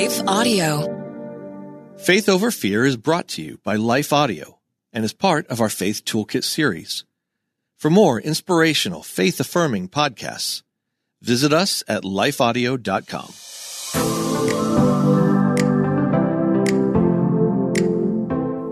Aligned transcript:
Life 0.00 0.22
Audio. 0.26 1.94
Faith 1.98 2.30
Over 2.30 2.50
Fear 2.50 2.86
is 2.86 2.96
brought 2.96 3.28
to 3.28 3.42
you 3.42 3.60
by 3.62 3.76
Life 3.76 4.14
Audio 4.14 4.58
and 4.94 5.04
is 5.04 5.12
part 5.12 5.46
of 5.48 5.60
our 5.60 5.68
Faith 5.68 6.06
Toolkit 6.06 6.42
series. 6.42 7.04
For 7.76 7.90
more 7.90 8.18
inspirational, 8.18 9.02
faith 9.02 9.38
affirming 9.40 9.90
podcasts, 9.90 10.62
visit 11.20 11.52
us 11.52 11.84
at 11.86 12.02
lifeaudio.com. 12.02 13.28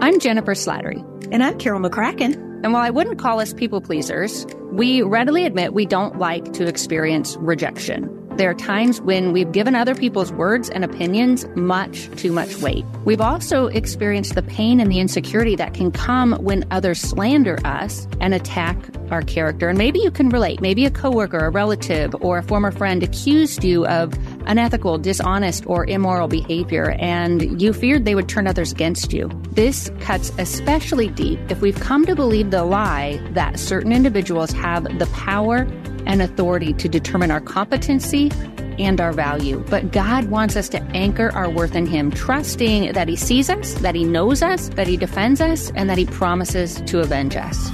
I'm 0.00 0.18
Jennifer 0.20 0.54
Slattery. 0.54 1.04
And 1.30 1.44
I'm 1.44 1.58
Carol 1.58 1.82
McCracken. 1.82 2.36
And 2.64 2.72
while 2.72 2.82
I 2.82 2.88
wouldn't 2.88 3.18
call 3.18 3.38
us 3.38 3.52
people 3.52 3.82
pleasers, 3.82 4.46
we 4.72 5.02
readily 5.02 5.44
admit 5.44 5.74
we 5.74 5.84
don't 5.84 6.18
like 6.18 6.54
to 6.54 6.66
experience 6.66 7.36
rejection. 7.36 8.17
There 8.38 8.48
are 8.48 8.54
times 8.54 9.00
when 9.00 9.32
we've 9.32 9.50
given 9.50 9.74
other 9.74 9.96
people's 9.96 10.30
words 10.30 10.70
and 10.70 10.84
opinions 10.84 11.44
much 11.56 12.08
too 12.12 12.30
much 12.30 12.56
weight. 12.58 12.84
We've 13.04 13.20
also 13.20 13.66
experienced 13.66 14.36
the 14.36 14.42
pain 14.42 14.78
and 14.78 14.92
the 14.92 15.00
insecurity 15.00 15.56
that 15.56 15.74
can 15.74 15.90
come 15.90 16.34
when 16.34 16.64
others 16.70 17.00
slander 17.00 17.58
us 17.64 18.06
and 18.20 18.32
attack 18.32 18.76
our 19.10 19.22
character. 19.22 19.68
And 19.68 19.76
maybe 19.76 19.98
you 19.98 20.12
can 20.12 20.28
relate. 20.28 20.60
Maybe 20.60 20.86
a 20.86 20.90
coworker, 20.90 21.38
a 21.38 21.50
relative, 21.50 22.14
or 22.20 22.38
a 22.38 22.42
former 22.44 22.70
friend 22.70 23.02
accused 23.02 23.64
you 23.64 23.84
of 23.88 24.14
unethical, 24.46 24.98
dishonest, 24.98 25.66
or 25.66 25.84
immoral 25.86 26.28
behavior, 26.28 26.90
and 27.00 27.60
you 27.60 27.72
feared 27.72 28.04
they 28.04 28.14
would 28.14 28.28
turn 28.28 28.46
others 28.46 28.70
against 28.70 29.12
you. 29.12 29.28
This 29.50 29.90
cuts 29.98 30.30
especially 30.38 31.08
deep 31.08 31.40
if 31.48 31.60
we've 31.60 31.80
come 31.80 32.06
to 32.06 32.14
believe 32.14 32.52
the 32.52 32.62
lie 32.62 33.20
that 33.32 33.58
certain 33.58 33.92
individuals 33.92 34.52
have 34.52 34.84
the 35.00 35.06
power 35.06 35.66
and 36.08 36.20
authority 36.20 36.72
to 36.72 36.88
determine 36.88 37.30
our 37.30 37.40
competency 37.40 38.32
and 38.78 39.00
our 39.00 39.12
value. 39.12 39.64
But 39.68 39.92
God 39.92 40.30
wants 40.30 40.56
us 40.56 40.68
to 40.70 40.82
anchor 40.94 41.30
our 41.32 41.48
worth 41.48 41.76
in 41.76 41.86
Him, 41.86 42.10
trusting 42.10 42.92
that 42.92 43.08
He 43.08 43.16
sees 43.16 43.48
us, 43.50 43.74
that 43.74 43.94
He 43.94 44.04
knows 44.04 44.42
us, 44.42 44.68
that 44.70 44.86
He 44.86 44.96
defends 44.96 45.40
us, 45.40 45.70
and 45.76 45.88
that 45.88 45.98
He 45.98 46.06
promises 46.06 46.80
to 46.82 47.00
avenge 47.00 47.36
us. 47.36 47.70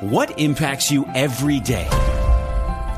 What 0.00 0.38
impacts 0.40 0.90
you 0.90 1.04
every 1.14 1.60
day? 1.60 1.88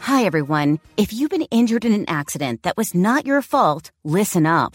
Hi 0.00 0.24
everyone. 0.24 0.80
If 0.96 1.12
you've 1.12 1.30
been 1.30 1.46
injured 1.52 1.84
in 1.84 1.92
an 1.92 2.06
accident 2.08 2.64
that 2.64 2.76
was 2.76 2.96
not 2.96 3.26
your 3.26 3.42
fault, 3.42 3.92
listen 4.02 4.44
up. 4.44 4.74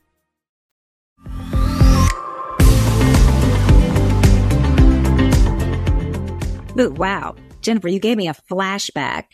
Ooh, 6.79 6.91
wow. 6.91 7.35
Jennifer, 7.61 7.89
you 7.89 7.99
gave 7.99 8.17
me 8.17 8.27
a 8.27 8.35
flashback. 8.49 9.25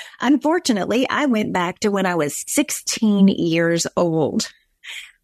Unfortunately, 0.20 1.08
I 1.08 1.26
went 1.26 1.52
back 1.52 1.80
to 1.80 1.90
when 1.90 2.06
I 2.06 2.14
was 2.14 2.44
16 2.46 3.28
years 3.28 3.86
old. 3.96 4.50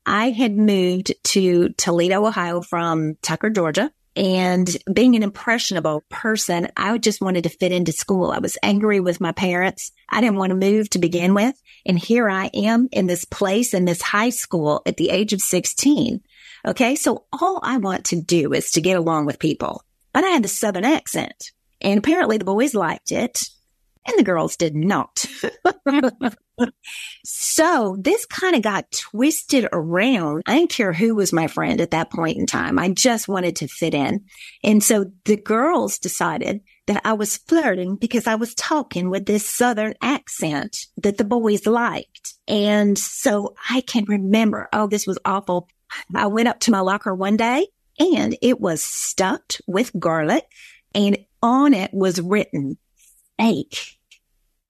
I 0.05 0.31
had 0.31 0.57
moved 0.57 1.15
to 1.25 1.71
Toledo, 1.71 2.27
Ohio 2.27 2.61
from 2.61 3.17
Tucker, 3.23 3.51
Georgia. 3.51 3.91
And 4.17 4.75
being 4.93 5.15
an 5.15 5.23
impressionable 5.23 6.03
person, 6.09 6.69
I 6.77 6.97
just 6.99 7.21
wanted 7.21 7.45
to 7.45 7.51
fit 7.51 7.71
into 7.71 7.93
school. 7.93 8.31
I 8.31 8.39
was 8.39 8.59
angry 8.63 8.99
with 8.99 9.21
my 9.21 9.33
parents. 9.33 9.93
I 10.09 10.21
didn't 10.23 10.39
want 10.39 10.51
to 10.51 10.57
move 10.57 10.89
to 10.91 10.99
begin 10.99 11.35
with. 11.35 11.55
And 11.85 11.99
here 11.99 12.29
I 12.29 12.47
am 12.47 12.89
in 12.93 13.07
this 13.07 13.25
place 13.25 13.75
in 13.75 13.85
this 13.85 14.01
high 14.01 14.31
school 14.31 14.83
at 14.87 14.97
the 14.97 15.11
age 15.11 15.35
of 15.35 15.43
16. 15.43 16.21
Okay. 16.67 16.97
So 16.97 17.27
all 17.33 17.61
I 17.63 17.77
want 17.77 18.07
to 18.07 18.21
do 18.21 18.55
is 18.55 18.73
to 18.73 18.81
get 18.81 18.97
along 18.97 19.27
with 19.27 19.39
people 19.39 19.83
but 20.17 20.25
I 20.25 20.29
had 20.29 20.43
the 20.43 20.49
southern 20.49 20.87
accent. 20.87 21.53
And 21.83 21.99
apparently 21.99 22.39
the 22.39 22.47
boys 22.47 22.75
liked 22.75 23.13
it 23.13 23.43
and 24.07 24.19
the 24.19 24.23
girls 24.23 24.57
did 24.57 24.75
not. 24.75 25.27
so 27.27 27.99
this 28.01 28.25
kind 28.25 28.57
of 28.57 28.63
got 28.63 28.91
twisted 28.93 29.69
around. 29.71 30.43
I 30.47 30.57
didn't 30.57 30.71
care 30.71 30.95
who 30.95 31.15
was 31.15 31.35
my 31.35 31.49
friend 31.49 31.83
at 31.83 31.91
that 31.91 32.11
point 32.11 32.39
in 32.39 32.47
time. 32.47 32.79
I 32.79 32.89
just 32.89 33.29
wanted 33.29 33.57
to 33.57 33.69
fit 33.69 33.93
in. 33.93 34.25
And 34.65 34.83
so 34.83 35.05
the 35.27 35.37
girls 35.37 35.99
decided 35.99 36.63
that 36.87 37.03
I 37.05 37.13
was 37.13 37.37
flirting 37.37 37.97
because 37.97 38.27
I 38.27 38.37
was 38.37 38.55
talking 38.55 39.11
with 39.11 39.27
this 39.27 39.47
southern 39.47 39.97
accent 40.01 40.87
that 40.97 41.19
the 41.19 41.25
boys 41.25 41.67
liked. 41.67 42.37
And 42.49 42.97
so 42.97 43.55
I 43.69 43.83
can 43.83 44.07
remember, 44.07 44.71
oh, 44.73 44.87
this 44.87 45.07
was 45.07 45.19
awful. 45.27 45.69
I 46.15 46.29
went 46.29 46.49
up 46.49 46.61
to 46.61 46.71
my 46.71 46.81
locker 46.81 47.15
one 47.15 47.37
day 47.37 47.67
and 47.99 48.37
it 48.43 48.61
was 48.61 48.83
stuffed 48.83 49.61
with 49.67 49.91
garlic 49.99 50.45
and 50.95 51.19
on 51.43 51.75
it 51.75 51.93
was 51.93 52.21
written 52.21 52.79
fake 53.39 53.99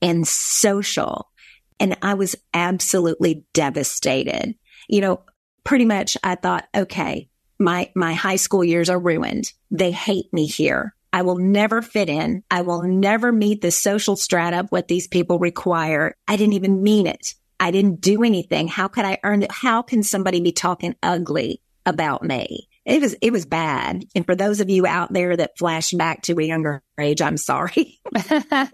and 0.02 0.26
social. 0.26 1.30
And 1.78 1.96
I 2.02 2.14
was 2.14 2.36
absolutely 2.54 3.44
devastated. 3.52 4.54
You 4.88 5.00
know, 5.00 5.22
pretty 5.64 5.84
much 5.84 6.16
I 6.22 6.34
thought, 6.36 6.68
okay, 6.74 7.28
my, 7.58 7.90
my 7.94 8.14
high 8.14 8.36
school 8.36 8.64
years 8.64 8.90
are 8.90 8.98
ruined. 8.98 9.52
They 9.70 9.90
hate 9.90 10.32
me 10.32 10.46
here. 10.46 10.94
I 11.12 11.22
will 11.22 11.38
never 11.38 11.80
fit 11.80 12.08
in. 12.08 12.42
I 12.50 12.62
will 12.62 12.82
never 12.82 13.32
meet 13.32 13.62
the 13.62 13.70
social 13.70 14.16
strata 14.16 14.60
of 14.60 14.70
what 14.70 14.88
these 14.88 15.08
people 15.08 15.38
require. 15.38 16.14
I 16.28 16.36
didn't 16.36 16.54
even 16.54 16.82
mean 16.82 17.06
it. 17.06 17.34
I 17.58 17.70
didn't 17.70 18.00
do 18.00 18.22
anything. 18.22 18.68
How 18.68 18.88
could 18.88 19.06
I 19.06 19.18
earn 19.24 19.42
it? 19.42 19.50
How 19.50 19.80
can 19.80 20.02
somebody 20.02 20.40
be 20.40 20.52
talking 20.52 20.94
ugly 21.02 21.62
about 21.86 22.22
me? 22.22 22.68
It 22.86 23.02
was 23.02 23.16
it 23.20 23.32
was 23.32 23.44
bad. 23.44 24.04
And 24.14 24.24
for 24.24 24.34
those 24.34 24.60
of 24.60 24.70
you 24.70 24.86
out 24.86 25.12
there 25.12 25.36
that 25.36 25.58
flash 25.58 25.90
back 25.90 26.22
to 26.22 26.38
a 26.38 26.44
younger 26.44 26.82
age, 26.98 27.20
I'm 27.20 27.36
sorry. 27.36 28.00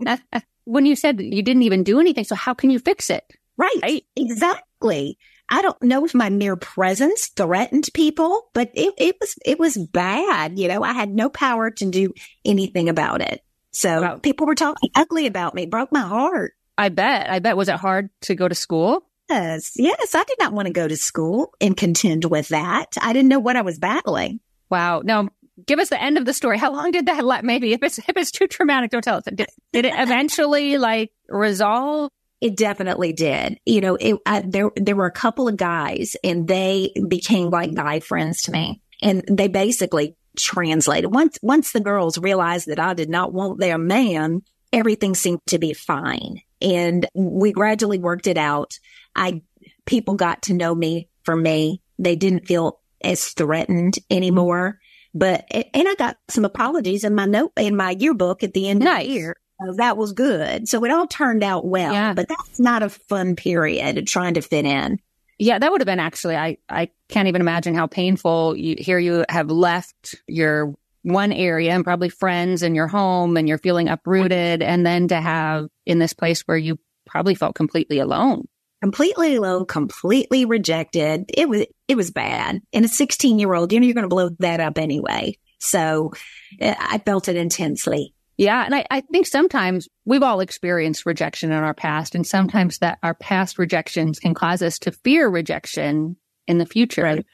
when 0.65 0.87
you 0.87 0.95
said 0.95 1.21
you 1.21 1.43
didn't 1.43 1.63
even 1.63 1.83
do 1.83 1.99
anything, 1.99 2.25
so 2.25 2.35
how 2.35 2.55
can 2.55 2.71
you 2.71 2.79
fix 2.79 3.11
it? 3.11 3.25
Right. 3.57 3.75
right. 3.83 4.05
Exactly. 4.15 5.19
I 5.49 5.63
don't 5.63 5.83
know 5.83 6.05
if 6.05 6.15
my 6.15 6.31
mere 6.31 6.57
presence 6.57 7.29
threatened 7.29 7.89
people, 7.95 8.49
but 8.55 8.71
it, 8.75 8.95
it 8.99 9.17
was 9.21 9.35
it 9.45 9.59
was 9.59 9.77
bad. 9.77 10.59
You 10.59 10.69
know, 10.69 10.83
I 10.83 10.93
had 10.93 11.11
no 11.11 11.29
power 11.29 11.71
to 11.71 11.91
do 11.91 12.13
anything 12.45 12.89
about 12.89 13.23
it. 13.23 13.43
So 13.71 14.03
wow. 14.03 14.17
people 14.19 14.47
were 14.47 14.55
talking 14.55 14.91
ugly 14.95 15.27
about 15.27 15.55
me, 15.55 15.67
broke 15.67 15.91
my 15.91 16.01
heart. 16.01 16.53
I 16.77 16.91
bet. 16.91 17.31
I 17.31 17.39
bet. 17.39 17.57
Was 17.57 17.69
it 17.69 17.77
hard 17.77 18.11
to 18.23 18.35
go 18.35 18.49
to 18.49 18.55
school? 18.55 19.07
Yes. 19.33 19.73
Yes. 19.77 20.15
I 20.15 20.25
did 20.25 20.37
not 20.39 20.53
want 20.53 20.67
to 20.67 20.73
go 20.73 20.87
to 20.87 20.97
school 20.97 21.55
and 21.61 21.77
contend 21.77 22.25
with 22.27 22.49
that. 22.49 22.97
I 23.01 23.13
didn't 23.13 23.29
know 23.29 23.39
what 23.39 23.57
I 23.57 23.63
was 23.63 23.79
battling. 23.79 24.41
Wow. 24.71 25.01
Now, 25.05 25.29
give 25.67 25.79
us 25.79 25.89
the 25.89 26.03
end 26.03 26.19
of 26.19 26.25
the 26.25 26.35
story. 26.35 26.59
How 26.59 26.73
long 26.73 26.91
did 26.91 27.07
that 27.07 27.25
let, 27.25 27.45
maybe 27.45 27.73
if 27.73 27.83
it's, 27.83 27.99
if 27.99 28.17
it's 28.17 28.31
too 28.31 28.47
traumatic, 28.47 28.91
don't 28.91 29.03
tell 29.03 29.17
us. 29.17 29.25
Did, 29.25 29.47
did 29.73 29.85
it 29.87 29.95
eventually 29.97 30.77
like 30.79 31.13
resolve? 31.29 32.11
It 32.41 32.57
definitely 32.57 33.13
did. 33.13 33.59
You 33.65 33.81
know, 33.81 33.95
it, 33.95 34.17
I, 34.27 34.43
there, 34.47 34.71
there 34.77 34.97
were 34.97 35.07
a 35.07 35.13
couple 35.13 35.49
of 35.49 35.57
guys 35.57 36.17
and 36.25 36.47
they 36.49 36.93
became 37.09 37.51
like 37.51 37.75
guy 37.75 38.01
friends 38.01 38.43
to 38.43 38.53
me. 38.53 38.83
And 39.01 39.25
they 39.29 39.49
basically 39.49 40.17
translated. 40.37 41.13
Once, 41.13 41.39
once 41.43 41.73
the 41.73 41.81
girls 41.81 42.19
realized 42.19 42.67
that 42.69 42.81
I 42.81 42.95
did 42.95 43.09
not 43.09 43.33
want 43.33 43.61
their 43.61 43.79
man, 43.79 44.43
everything 44.73 45.15
seemed 45.15 45.41
to 45.49 45.59
be 45.59 45.73
fine. 45.73 46.41
And 46.61 47.07
we 47.15 47.53
gradually 47.53 47.99
worked 47.99 48.27
it 48.27 48.39
out. 48.39 48.79
I, 49.15 49.43
people 49.87 50.15
got 50.15 50.43
to 50.43 50.55
know 50.55 50.75
me 50.75 51.09
for 51.25 51.37
me. 51.37 51.83
They 51.99 52.17
didn't 52.17 52.47
feel 52.47 52.81
as 53.03 53.29
threatened 53.29 53.99
anymore. 54.11 54.79
But, 55.15 55.45
and 55.51 55.89
I 55.89 55.95
got 55.97 56.17
some 56.29 56.45
apologies 56.45 57.05
in 57.05 57.15
my 57.15 57.27
note, 57.27 57.53
in 57.57 57.77
my 57.77 57.91
yearbook 57.91 58.43
at 58.43 58.55
the 58.55 58.69
end 58.69 58.81
nice. 58.81 59.03
of 59.03 59.09
the 59.09 59.15
year. 59.15 59.37
So 59.65 59.75
that 59.75 59.97
was 59.97 60.13
good. 60.13 60.69
So 60.69 60.85
it 60.85 60.91
all 60.91 61.07
turned 61.07 61.45
out 61.45 61.67
well, 61.67 61.93
yeah. 61.93 62.15
but 62.15 62.29
that's 62.29 62.59
not 62.59 62.83
a 62.83 62.89
fun 62.89 63.37
period 63.37 64.07
trying 64.07 64.35
to 64.35 64.41
fit 64.41 64.65
in. 64.65 64.99
Yeah, 65.39 65.59
that 65.59 65.71
would 65.71 65.81
have 65.81 65.87
been 65.87 66.01
actually, 66.01 66.37
I, 66.37 66.59
I 66.69 66.91
can't 67.09 67.29
even 67.29 67.41
imagine 67.41 67.75
how 67.75 67.87
painful 67.87 68.57
you 68.57 68.77
here 68.79 68.99
you 68.99 69.25
have 69.29 69.51
left 69.51 70.15
your 70.27 70.75
one 71.03 71.33
area 71.33 71.73
and 71.73 71.85
probably 71.85 72.09
friends 72.09 72.63
and 72.63 72.75
your 72.75 72.87
home 72.87 73.37
and 73.37 73.49
you're 73.49 73.59
feeling 73.59 73.89
uprooted. 73.89 74.63
And 74.63 74.87
then 74.87 75.09
to 75.09 75.21
have 75.21 75.69
in 75.85 75.99
this 75.99 76.13
place 76.13 76.43
where 76.43 76.57
you 76.57 76.79
probably 77.07 77.35
felt 77.35 77.55
completely 77.55 77.99
alone. 77.99 78.47
Completely 78.83 79.37
alone, 79.37 79.65
completely 79.67 80.45
rejected. 80.45 81.27
It 81.33 81.49
was, 81.49 81.65
it 81.87 81.97
was 81.97 82.11
bad. 82.11 82.61
And 82.73 82.85
a 82.85 82.89
16 82.89 83.39
year 83.39 83.55
old, 83.55 83.73
you 83.73 83.79
know, 83.79 83.87
you're 83.87 83.95
going 83.95 84.03
to 84.03 84.09
blow 84.09 84.31
that 84.41 84.61
up 84.61 84.77
anyway. 84.77 85.39
So 85.61 86.13
eh, 86.61 86.75
I 86.77 86.99
felt 86.99 87.29
it 87.29 87.37
intensely. 87.37 88.13
Yeah. 88.37 88.65
And 88.65 88.75
I, 88.75 88.85
I 88.91 89.03
think 89.03 89.27
sometimes 89.27 89.89
we've 90.05 90.23
all 90.23 90.41
experienced 90.41 91.07
rejection 91.07 91.53
in 91.53 91.59
our 91.59 91.75
past, 91.75 92.15
and 92.17 92.27
sometimes 92.27 92.79
that 92.79 92.99
our 93.03 93.15
past 93.15 93.59
rejections 93.59 94.19
can 94.19 94.35
cause 94.35 94.63
us 94.63 94.81
to 94.81 94.91
fear 94.91 95.29
rejection 95.29 96.17
in 96.49 96.59
the 96.59 96.67
future. 96.67 97.05
Right. 97.05 97.27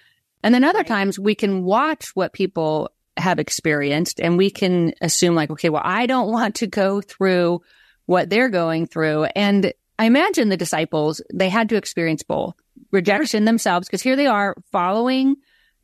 And 0.43 0.55
then 0.55 0.65
other 0.65 0.85
times 0.85 1.19
we 1.19 1.35
can 1.35 1.65
watch 1.65 2.11
what 2.15 2.33
people 2.33 2.91
have 3.17 3.39
experienced 3.39 4.21
and 4.21 4.37
we 4.37 4.51
can 4.51 4.93
assume 5.01 5.35
like, 5.35 5.51
okay, 5.51 5.71
well, 5.71 5.83
I 5.85 6.07
don't 6.07 6.31
want 6.31 6.57
to 6.57 6.67
go 6.67 7.01
through 7.01 7.63
what 8.07 8.31
they're 8.31 8.49
going 8.49 8.87
through. 8.87 9.25
And 9.25 9.73
I 9.99 10.05
imagine 10.07 10.49
the 10.49 10.57
disciples, 10.57 11.21
they 11.33 11.49
had 11.49 11.69
to 11.71 11.77
experience 11.77 12.23
both 12.23 12.55
rejection 12.91 13.45
themselves 13.45 13.89
because 13.89 14.03
here 14.03 14.17
they 14.17 14.27
are 14.27 14.57
following 14.71 15.37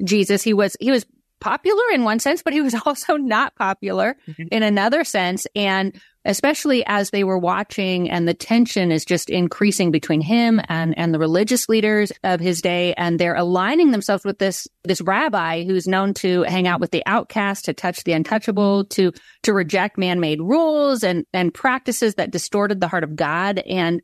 Jesus. 0.02 0.43
He 0.43 0.55
was, 0.55 0.76
he 0.81 0.90
was 0.90 1.05
popular 1.40 1.82
in 1.93 2.05
one 2.05 2.19
sense, 2.19 2.43
but 2.43 2.52
he 2.52 2.61
was 2.61 2.75
also 2.87 3.16
not 3.16 3.55
popular 3.56 4.16
mm-hmm. 4.26 4.44
in 4.50 4.62
another 4.62 5.05
sense. 5.05 5.46
And 5.55 6.00
especially 6.25 6.85
as 6.87 7.11
they 7.11 7.25
were 7.25 7.38
watching 7.38 8.11
and 8.11 8.26
the 8.26 8.35
tension 8.35 8.91
is 8.91 9.05
just 9.05 9.29
increasing 9.29 9.91
between 9.91 10.21
him 10.21 10.61
and, 10.69 10.97
and 10.97 11.12
the 11.12 11.19
religious 11.19 11.69
leaders 11.69 12.12
of 12.23 12.41
his 12.41 12.62
day. 12.62 12.94
And 12.94 13.19
they're 13.19 13.35
aligning 13.35 13.91
themselves 13.91 14.25
with 14.25 14.38
this, 14.38 14.67
this 14.85 15.00
rabbi 15.00 15.65
who's 15.65 15.87
known 15.87 16.15
to 16.15 16.43
hang 16.43 16.67
out 16.67 16.81
with 16.81 16.93
the 16.93 17.03
outcast, 17.06 17.67
to 17.67 17.75
touch 17.75 18.05
the 18.05 18.12
untouchable, 18.12 18.85
to, 18.87 19.12
to 19.43 19.53
reject 19.53 19.99
man-made 19.99 20.41
rules 20.41 21.05
and, 21.05 21.26
and 21.32 21.53
practices 21.53 22.15
that 22.15 22.31
distorted 22.31 22.81
the 22.81 22.88
heart 22.88 23.05
of 23.05 23.17
God. 23.17 23.59
And 23.59 24.00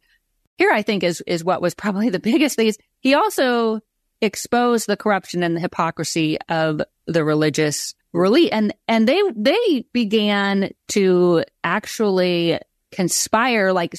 here 0.58 0.70
I 0.70 0.82
think 0.82 1.02
is, 1.02 1.22
is 1.26 1.42
what 1.42 1.62
was 1.62 1.74
probably 1.74 2.10
the 2.10 2.20
biggest 2.20 2.56
thing 2.56 2.66
is 2.66 2.78
he 3.00 3.14
also 3.14 3.80
exposed 4.20 4.86
the 4.86 4.96
corruption 4.96 5.42
and 5.42 5.56
the 5.56 5.60
hypocrisy 5.60 6.36
of 6.48 6.82
the 7.06 7.24
religious 7.24 7.94
really 8.12 8.50
and 8.50 8.74
and 8.88 9.08
they 9.08 9.20
they 9.36 9.84
began 9.92 10.70
to 10.88 11.44
actually 11.62 12.58
conspire 12.90 13.72
like 13.72 13.94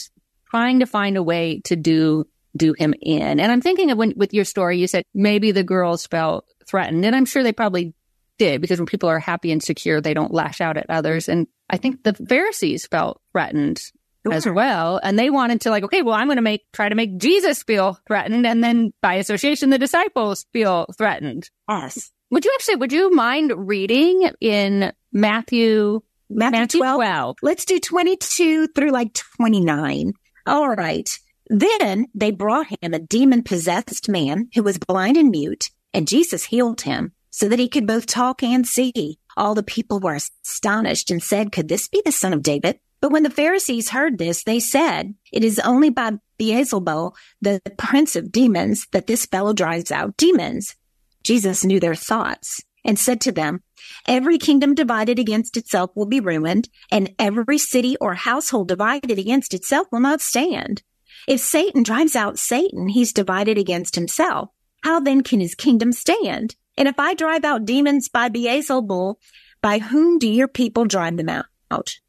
trying 0.49 0.79
to 0.79 0.85
find 0.85 1.17
a 1.17 1.23
way 1.23 1.61
to 1.63 1.75
do 1.75 2.27
do 2.57 2.73
him 2.73 2.93
in 3.01 3.39
and 3.39 3.51
i'm 3.51 3.61
thinking 3.61 3.91
of 3.91 3.97
when 3.97 4.13
with 4.17 4.33
your 4.33 4.43
story 4.43 4.77
you 4.77 4.87
said 4.87 5.05
maybe 5.13 5.51
the 5.51 5.63
girls 5.63 6.05
felt 6.07 6.45
threatened 6.67 7.05
and 7.05 7.15
i'm 7.15 7.25
sure 7.25 7.43
they 7.43 7.53
probably 7.53 7.93
did 8.37 8.59
because 8.59 8.79
when 8.79 8.85
people 8.85 9.07
are 9.07 9.19
happy 9.19 9.51
and 9.51 9.63
secure 9.63 10.01
they 10.01 10.13
don't 10.13 10.33
lash 10.33 10.59
out 10.59 10.75
at 10.75 10.89
others 10.89 11.29
and 11.29 11.47
i 11.69 11.77
think 11.77 12.03
the 12.03 12.13
pharisees 12.13 12.85
felt 12.87 13.21
threatened 13.31 13.81
Sure. 14.23 14.33
as 14.33 14.45
well. 14.45 14.99
And 15.01 15.17
they 15.17 15.31
wanted 15.31 15.61
to 15.61 15.71
like, 15.71 15.83
okay, 15.85 16.03
well, 16.03 16.13
I'm 16.13 16.27
going 16.27 16.35
to 16.35 16.43
make, 16.43 16.71
try 16.73 16.87
to 16.87 16.93
make 16.93 17.17
Jesus 17.17 17.63
feel 17.63 17.99
threatened. 18.05 18.45
And 18.45 18.63
then 18.63 18.93
by 19.01 19.15
association, 19.15 19.71
the 19.71 19.79
disciples 19.79 20.45
feel 20.53 20.85
threatened. 20.95 21.49
Yes. 21.67 22.11
Would 22.31 22.45
you 22.45 22.51
actually, 22.55 22.77
would 22.77 22.93
you 22.93 23.13
mind 23.13 23.51
reading 23.67 24.29
in 24.39 24.93
Matthew, 25.11 26.01
Matthew, 26.29 26.59
Matthew 26.59 26.79
12? 26.79 26.95
12? 26.95 27.35
Let's 27.41 27.65
do 27.65 27.77
22 27.77 28.67
through 28.67 28.91
like 28.91 29.13
29. 29.13 30.13
All 30.47 30.69
right. 30.69 31.09
Then 31.47 32.07
they 32.15 32.31
brought 32.31 32.67
him 32.67 32.93
a 32.93 32.99
demon 32.99 33.43
possessed 33.43 34.07
man 34.07 34.47
who 34.55 34.63
was 34.63 34.77
blind 34.77 35.17
and 35.17 35.29
mute, 35.29 35.69
and 35.93 36.07
Jesus 36.07 36.45
healed 36.45 36.81
him 36.81 37.11
so 37.31 37.49
that 37.49 37.59
he 37.59 37.67
could 37.67 37.85
both 37.85 38.05
talk 38.05 38.41
and 38.41 38.65
see. 38.65 39.19
All 39.35 39.53
the 39.53 39.61
people 39.61 39.99
were 39.99 40.15
astonished 40.15 41.11
and 41.11 41.21
said, 41.21 41.51
could 41.51 41.67
this 41.67 41.89
be 41.89 42.01
the 42.05 42.13
son 42.13 42.31
of 42.31 42.43
David? 42.43 42.79
But 43.01 43.11
when 43.11 43.23
the 43.23 43.29
Pharisees 43.29 43.89
heard 43.89 44.17
this, 44.17 44.45
they 44.45 44.61
said, 44.61 45.15
it 45.33 45.43
is 45.43 45.59
only 45.59 45.89
by 45.89 46.11
Beelzebul, 46.39 47.13
the 47.41 47.61
prince 47.77 48.15
of 48.15 48.31
demons, 48.31 48.87
that 48.91 49.07
this 49.07 49.25
fellow 49.25 49.51
drives 49.51 49.91
out 49.91 50.15
demons. 50.15 50.75
Jesus 51.23 51.63
knew 51.63 51.79
their 51.79 51.95
thoughts 51.95 52.61
and 52.83 52.97
said 52.97 53.21
to 53.21 53.31
them, 53.31 53.63
Every 54.07 54.37
kingdom 54.37 54.73
divided 54.73 55.19
against 55.19 55.57
itself 55.57 55.91
will 55.95 56.05
be 56.05 56.19
ruined, 56.19 56.69
and 56.91 57.13
every 57.19 57.57
city 57.57 57.95
or 58.01 58.15
household 58.15 58.67
divided 58.67 59.17
against 59.17 59.53
itself 59.53 59.87
will 59.91 59.99
not 59.99 60.21
stand. 60.21 60.83
If 61.27 61.39
Satan 61.39 61.83
drives 61.83 62.15
out 62.15 62.39
Satan, 62.39 62.87
he's 62.87 63.13
divided 63.13 63.57
against 63.57 63.95
himself. 63.95 64.49
How 64.83 64.99
then 64.99 65.21
can 65.21 65.39
his 65.39 65.55
kingdom 65.55 65.91
stand? 65.91 66.55
And 66.77 66.87
if 66.87 66.97
I 66.97 67.13
drive 67.13 67.45
out 67.45 67.65
demons 67.65 68.09
by 68.09 68.29
Beelzebul, 68.29 69.15
by 69.61 69.77
whom 69.79 70.17
do 70.17 70.27
your 70.27 70.47
people 70.47 70.85
drive 70.85 71.17
them 71.17 71.29
out? 71.29 71.99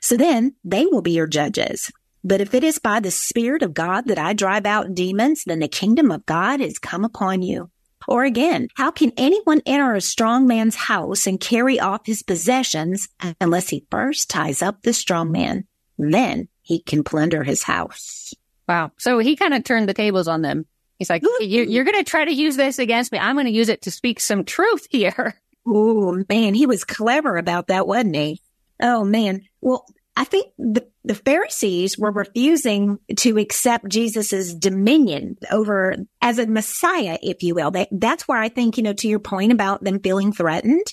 So 0.00 0.16
then 0.16 0.54
they 0.64 0.86
will 0.86 1.02
be 1.02 1.12
your 1.12 1.26
judges. 1.26 1.92
But 2.24 2.40
if 2.40 2.54
it 2.54 2.64
is 2.64 2.78
by 2.78 3.00
the 3.00 3.10
Spirit 3.10 3.62
of 3.62 3.74
God 3.74 4.06
that 4.06 4.18
I 4.18 4.32
drive 4.32 4.64
out 4.64 4.94
demons, 4.94 5.44
then 5.44 5.58
the 5.58 5.68
kingdom 5.68 6.10
of 6.10 6.24
God 6.24 6.60
has 6.60 6.78
come 6.78 7.04
upon 7.04 7.42
you. 7.42 7.70
Or 8.08 8.24
again, 8.24 8.68
how 8.76 8.90
can 8.90 9.12
anyone 9.16 9.62
enter 9.66 9.94
a 9.94 10.00
strong 10.00 10.46
man's 10.46 10.74
house 10.74 11.26
and 11.26 11.40
carry 11.40 11.78
off 11.80 12.06
his 12.06 12.22
possessions 12.22 13.08
unless 13.40 13.68
he 13.68 13.86
first 13.90 14.30
ties 14.30 14.62
up 14.62 14.82
the 14.82 14.92
strong 14.92 15.32
man? 15.32 15.64
Then 15.98 16.48
he 16.62 16.80
can 16.80 17.04
plunder 17.04 17.42
his 17.42 17.62
house. 17.62 18.34
Wow. 18.68 18.92
So 18.98 19.18
he 19.18 19.36
kind 19.36 19.54
of 19.54 19.64
turned 19.64 19.88
the 19.88 19.94
tables 19.94 20.28
on 20.28 20.42
them. 20.42 20.66
He's 20.98 21.10
like, 21.10 21.22
you're 21.40 21.84
going 21.84 21.98
to 21.98 22.08
try 22.08 22.24
to 22.24 22.32
use 22.32 22.56
this 22.56 22.78
against 22.78 23.10
me. 23.10 23.18
I'm 23.18 23.34
going 23.34 23.46
to 23.46 23.52
use 23.52 23.68
it 23.68 23.82
to 23.82 23.90
speak 23.90 24.20
some 24.20 24.44
truth 24.44 24.86
here. 24.90 25.34
Oh 25.64 26.24
man, 26.28 26.54
he 26.54 26.66
was 26.66 26.82
clever 26.82 27.36
about 27.36 27.68
that, 27.68 27.86
wasn't 27.86 28.16
he? 28.16 28.40
Oh 28.82 29.04
man. 29.04 29.42
Well, 29.60 29.86
I 30.16 30.24
think 30.24 30.46
the, 30.58 30.84
the 31.04 31.14
Pharisees 31.14 31.98
were 31.98 32.12
refusing 32.12 32.98
to 33.16 33.38
accept 33.38 33.88
Jesus's 33.88 34.54
dominion 34.54 35.36
over 35.50 35.96
as 36.20 36.38
a 36.38 36.46
Messiah, 36.46 37.18
if 37.22 37.42
you 37.42 37.54
will. 37.54 37.70
They, 37.70 37.88
that's 37.90 38.28
where 38.28 38.38
I 38.38 38.48
think, 38.48 38.76
you 38.76 38.84
know, 38.84 38.92
to 38.94 39.08
your 39.08 39.18
point 39.18 39.52
about 39.52 39.82
them 39.82 40.00
feeling 40.00 40.32
threatened, 40.32 40.86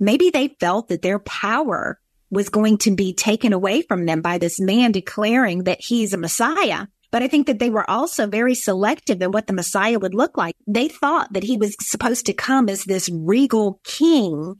maybe 0.00 0.30
they 0.30 0.56
felt 0.60 0.88
that 0.88 1.02
their 1.02 1.20
power 1.20 2.00
was 2.30 2.48
going 2.48 2.78
to 2.78 2.90
be 2.96 3.14
taken 3.14 3.52
away 3.52 3.82
from 3.82 4.06
them 4.06 4.20
by 4.20 4.38
this 4.38 4.58
man 4.58 4.90
declaring 4.90 5.64
that 5.64 5.80
he's 5.80 6.12
a 6.12 6.18
Messiah. 6.18 6.86
But 7.12 7.22
I 7.22 7.28
think 7.28 7.46
that 7.46 7.60
they 7.60 7.70
were 7.70 7.88
also 7.88 8.26
very 8.26 8.56
selective 8.56 9.22
in 9.22 9.30
what 9.30 9.46
the 9.46 9.52
Messiah 9.52 10.00
would 10.00 10.14
look 10.14 10.36
like. 10.36 10.56
They 10.66 10.88
thought 10.88 11.32
that 11.32 11.44
he 11.44 11.56
was 11.56 11.76
supposed 11.80 12.26
to 12.26 12.32
come 12.32 12.68
as 12.68 12.82
this 12.82 13.08
regal 13.08 13.80
king 13.84 14.56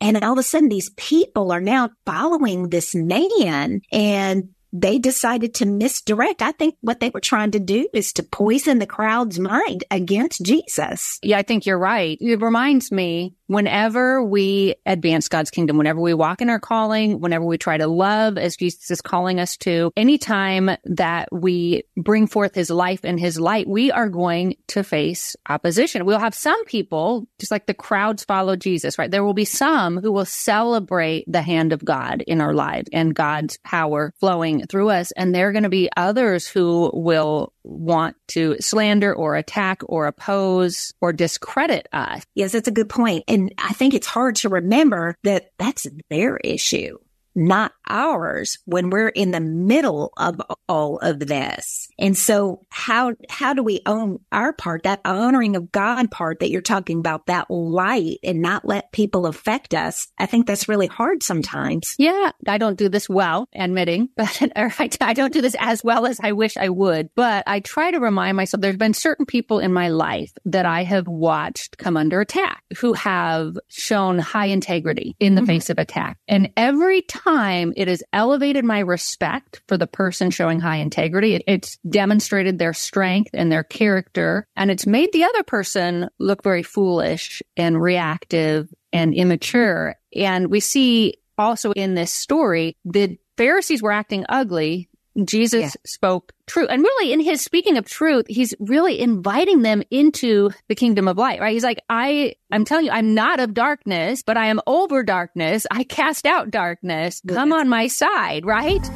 and 0.00 0.22
all 0.22 0.32
of 0.32 0.38
a 0.38 0.42
sudden 0.42 0.68
these 0.68 0.90
people 0.90 1.52
are 1.52 1.60
now 1.60 1.90
following 2.04 2.68
this 2.68 2.94
man 2.94 3.80
and 3.90 4.50
they 4.72 4.98
decided 4.98 5.54
to 5.54 5.66
misdirect. 5.66 6.42
I 6.42 6.52
think 6.52 6.76
what 6.80 7.00
they 7.00 7.10
were 7.10 7.20
trying 7.20 7.52
to 7.52 7.60
do 7.60 7.88
is 7.94 8.12
to 8.14 8.22
poison 8.22 8.78
the 8.78 8.86
crowd's 8.86 9.38
mind 9.38 9.84
against 9.90 10.44
Jesus. 10.44 11.18
Yeah, 11.22 11.38
I 11.38 11.42
think 11.42 11.64
you're 11.64 11.78
right. 11.78 12.18
It 12.20 12.42
reminds 12.42 12.92
me 12.92 13.34
whenever 13.46 14.22
we 14.22 14.74
advance 14.84 15.28
God's 15.28 15.50
kingdom, 15.50 15.78
whenever 15.78 16.00
we 16.00 16.14
walk 16.14 16.40
in 16.40 16.50
our 16.50 16.60
calling, 16.60 17.20
whenever 17.20 17.44
we 17.44 17.58
try 17.58 17.76
to 17.76 17.86
love 17.86 18.38
as 18.38 18.56
Jesus 18.56 18.90
is 18.90 19.00
calling 19.00 19.40
us 19.40 19.56
to, 19.58 19.92
anytime 19.96 20.70
that 20.84 21.28
we 21.32 21.84
bring 21.96 22.26
forth 22.26 22.54
his 22.54 22.70
life 22.70 23.00
and 23.04 23.18
his 23.18 23.38
light, 23.38 23.68
we 23.68 23.90
are 23.90 24.08
going 24.08 24.56
to 24.68 24.82
face 24.82 25.36
opposition. 25.48 26.04
We'll 26.04 26.18
have 26.18 26.34
some 26.34 26.64
people, 26.64 27.26
just 27.38 27.52
like 27.52 27.66
the 27.66 27.74
crowds 27.74 28.24
follow 28.24 28.56
Jesus, 28.56 28.98
right? 28.98 29.10
There 29.10 29.24
will 29.24 29.34
be 29.34 29.44
some 29.44 29.98
who 29.98 30.12
will 30.12 30.24
celebrate 30.24 31.24
the 31.26 31.42
hand 31.42 31.72
of 31.72 31.84
God 31.84 32.22
in 32.26 32.40
our 32.40 32.54
lives 32.54 32.88
and 32.92 33.14
God's 33.14 33.58
power 33.64 34.12
flowing 34.18 34.66
through 34.66 34.90
us. 34.90 35.12
And 35.12 35.34
there 35.34 35.48
are 35.48 35.52
going 35.52 35.62
to 35.62 35.68
be 35.68 35.90
others 35.96 36.46
who 36.46 36.90
will 36.94 37.52
want 37.66 38.16
to 38.28 38.56
slander 38.60 39.14
or 39.14 39.36
attack 39.36 39.82
or 39.86 40.06
oppose 40.06 40.94
or 41.00 41.12
discredit 41.12 41.88
us. 41.92 42.22
Yes, 42.34 42.52
that's 42.52 42.68
a 42.68 42.72
good 42.72 42.88
point. 42.88 43.24
I 43.58 43.72
think 43.72 43.94
it's 43.94 44.06
hard 44.06 44.36
to 44.36 44.48
remember 44.48 45.16
that 45.24 45.50
that's 45.58 45.86
their 46.10 46.36
issue. 46.38 46.98
Not 47.36 47.72
ours 47.88 48.58
when 48.64 48.90
we're 48.90 49.08
in 49.08 49.30
the 49.30 49.40
middle 49.40 50.12
of 50.16 50.40
all 50.68 50.98
of 50.98 51.20
this. 51.20 51.88
And 51.98 52.16
so 52.16 52.66
how, 52.70 53.14
how 53.28 53.52
do 53.52 53.62
we 53.62 53.80
own 53.86 54.20
our 54.32 54.52
part, 54.52 54.82
that 54.84 55.00
honoring 55.04 55.54
of 55.54 55.70
God 55.70 56.10
part 56.10 56.40
that 56.40 56.50
you're 56.50 56.62
talking 56.62 56.98
about, 56.98 57.26
that 57.26 57.50
light 57.50 58.18
and 58.24 58.42
not 58.42 58.64
let 58.64 58.92
people 58.92 59.26
affect 59.26 59.74
us? 59.74 60.08
I 60.18 60.26
think 60.26 60.46
that's 60.46 60.68
really 60.68 60.86
hard 60.86 61.22
sometimes. 61.22 61.94
Yeah. 61.98 62.32
I 62.46 62.58
don't 62.58 62.78
do 62.78 62.88
this 62.88 63.08
well, 63.08 63.48
admitting, 63.54 64.08
but 64.16 64.42
I, 64.56 64.90
I 65.00 65.12
don't 65.12 65.32
do 65.32 65.42
this 65.42 65.56
as 65.58 65.84
well 65.84 66.06
as 66.06 66.18
I 66.22 66.32
wish 66.32 66.56
I 66.56 66.68
would, 66.70 67.10
but 67.14 67.44
I 67.46 67.60
try 67.60 67.90
to 67.90 68.00
remind 68.00 68.36
myself 68.36 68.60
there's 68.60 68.76
been 68.76 68.94
certain 68.94 69.26
people 69.26 69.58
in 69.58 69.72
my 69.72 69.88
life 69.88 70.32
that 70.46 70.66
I 70.66 70.84
have 70.84 71.06
watched 71.06 71.78
come 71.78 71.96
under 71.96 72.20
attack 72.20 72.62
who 72.78 72.94
have 72.94 73.56
shown 73.68 74.18
high 74.18 74.46
integrity 74.46 75.16
in 75.20 75.34
the 75.34 75.42
mm-hmm. 75.42 75.48
face 75.48 75.70
of 75.70 75.78
attack. 75.78 76.18
And 76.28 76.50
every 76.56 77.02
time 77.26 77.72
it 77.76 77.88
has 77.88 78.02
elevated 78.12 78.64
my 78.64 78.78
respect 78.78 79.62
for 79.68 79.76
the 79.76 79.86
person 79.86 80.30
showing 80.30 80.60
high 80.60 80.76
integrity, 80.76 81.34
it, 81.34 81.42
it's 81.46 81.76
demonstrated 81.88 82.58
their 82.58 82.72
strength 82.72 83.30
and 83.34 83.50
their 83.50 83.64
character, 83.64 84.46
and 84.56 84.70
it's 84.70 84.86
made 84.86 85.12
the 85.12 85.24
other 85.24 85.42
person 85.42 86.08
look 86.18 86.42
very 86.42 86.62
foolish 86.62 87.42
and 87.56 87.80
reactive 87.80 88.68
and 88.92 89.14
immature. 89.14 89.96
And 90.14 90.50
we 90.50 90.60
see 90.60 91.14
also 91.38 91.72
in 91.72 91.94
this 91.94 92.12
story, 92.12 92.76
the 92.84 93.18
Pharisees 93.36 93.82
were 93.82 93.92
acting 93.92 94.24
ugly 94.28 94.88
Jesus 95.24 95.62
yeah. 95.62 95.70
spoke 95.84 96.32
truth. 96.46 96.68
And 96.70 96.82
really 96.82 97.12
in 97.12 97.20
his 97.20 97.40
speaking 97.40 97.76
of 97.76 97.86
truth, 97.86 98.26
he's 98.28 98.54
really 98.58 99.00
inviting 99.00 99.62
them 99.62 99.82
into 99.90 100.50
the 100.68 100.74
kingdom 100.74 101.08
of 101.08 101.16
light, 101.16 101.40
right? 101.40 101.52
He's 101.52 101.64
like, 101.64 101.80
I, 101.88 102.34
I'm 102.50 102.64
telling 102.64 102.86
you, 102.86 102.90
I'm 102.90 103.14
not 103.14 103.40
of 103.40 103.54
darkness, 103.54 104.22
but 104.22 104.36
I 104.36 104.46
am 104.46 104.60
over 104.66 105.02
darkness. 105.02 105.66
I 105.70 105.84
cast 105.84 106.26
out 106.26 106.50
darkness. 106.50 107.22
Come 107.26 107.52
on 107.52 107.68
my 107.68 107.86
side, 107.86 108.44
right? 108.44 108.86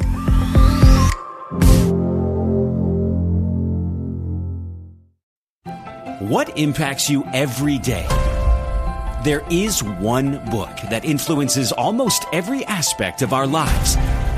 What 6.21 6.57
impacts 6.59 7.09
you 7.09 7.25
every 7.33 7.79
day? 7.79 8.07
There 9.25 9.43
is 9.51 9.83
one 9.83 10.43
book 10.51 10.77
that 10.91 11.05
influences 11.05 11.73
almost 11.73 12.25
every 12.33 12.65
aspect 12.67 13.23
of 13.23 13.33
our 13.33 13.47
lives. 13.47 13.97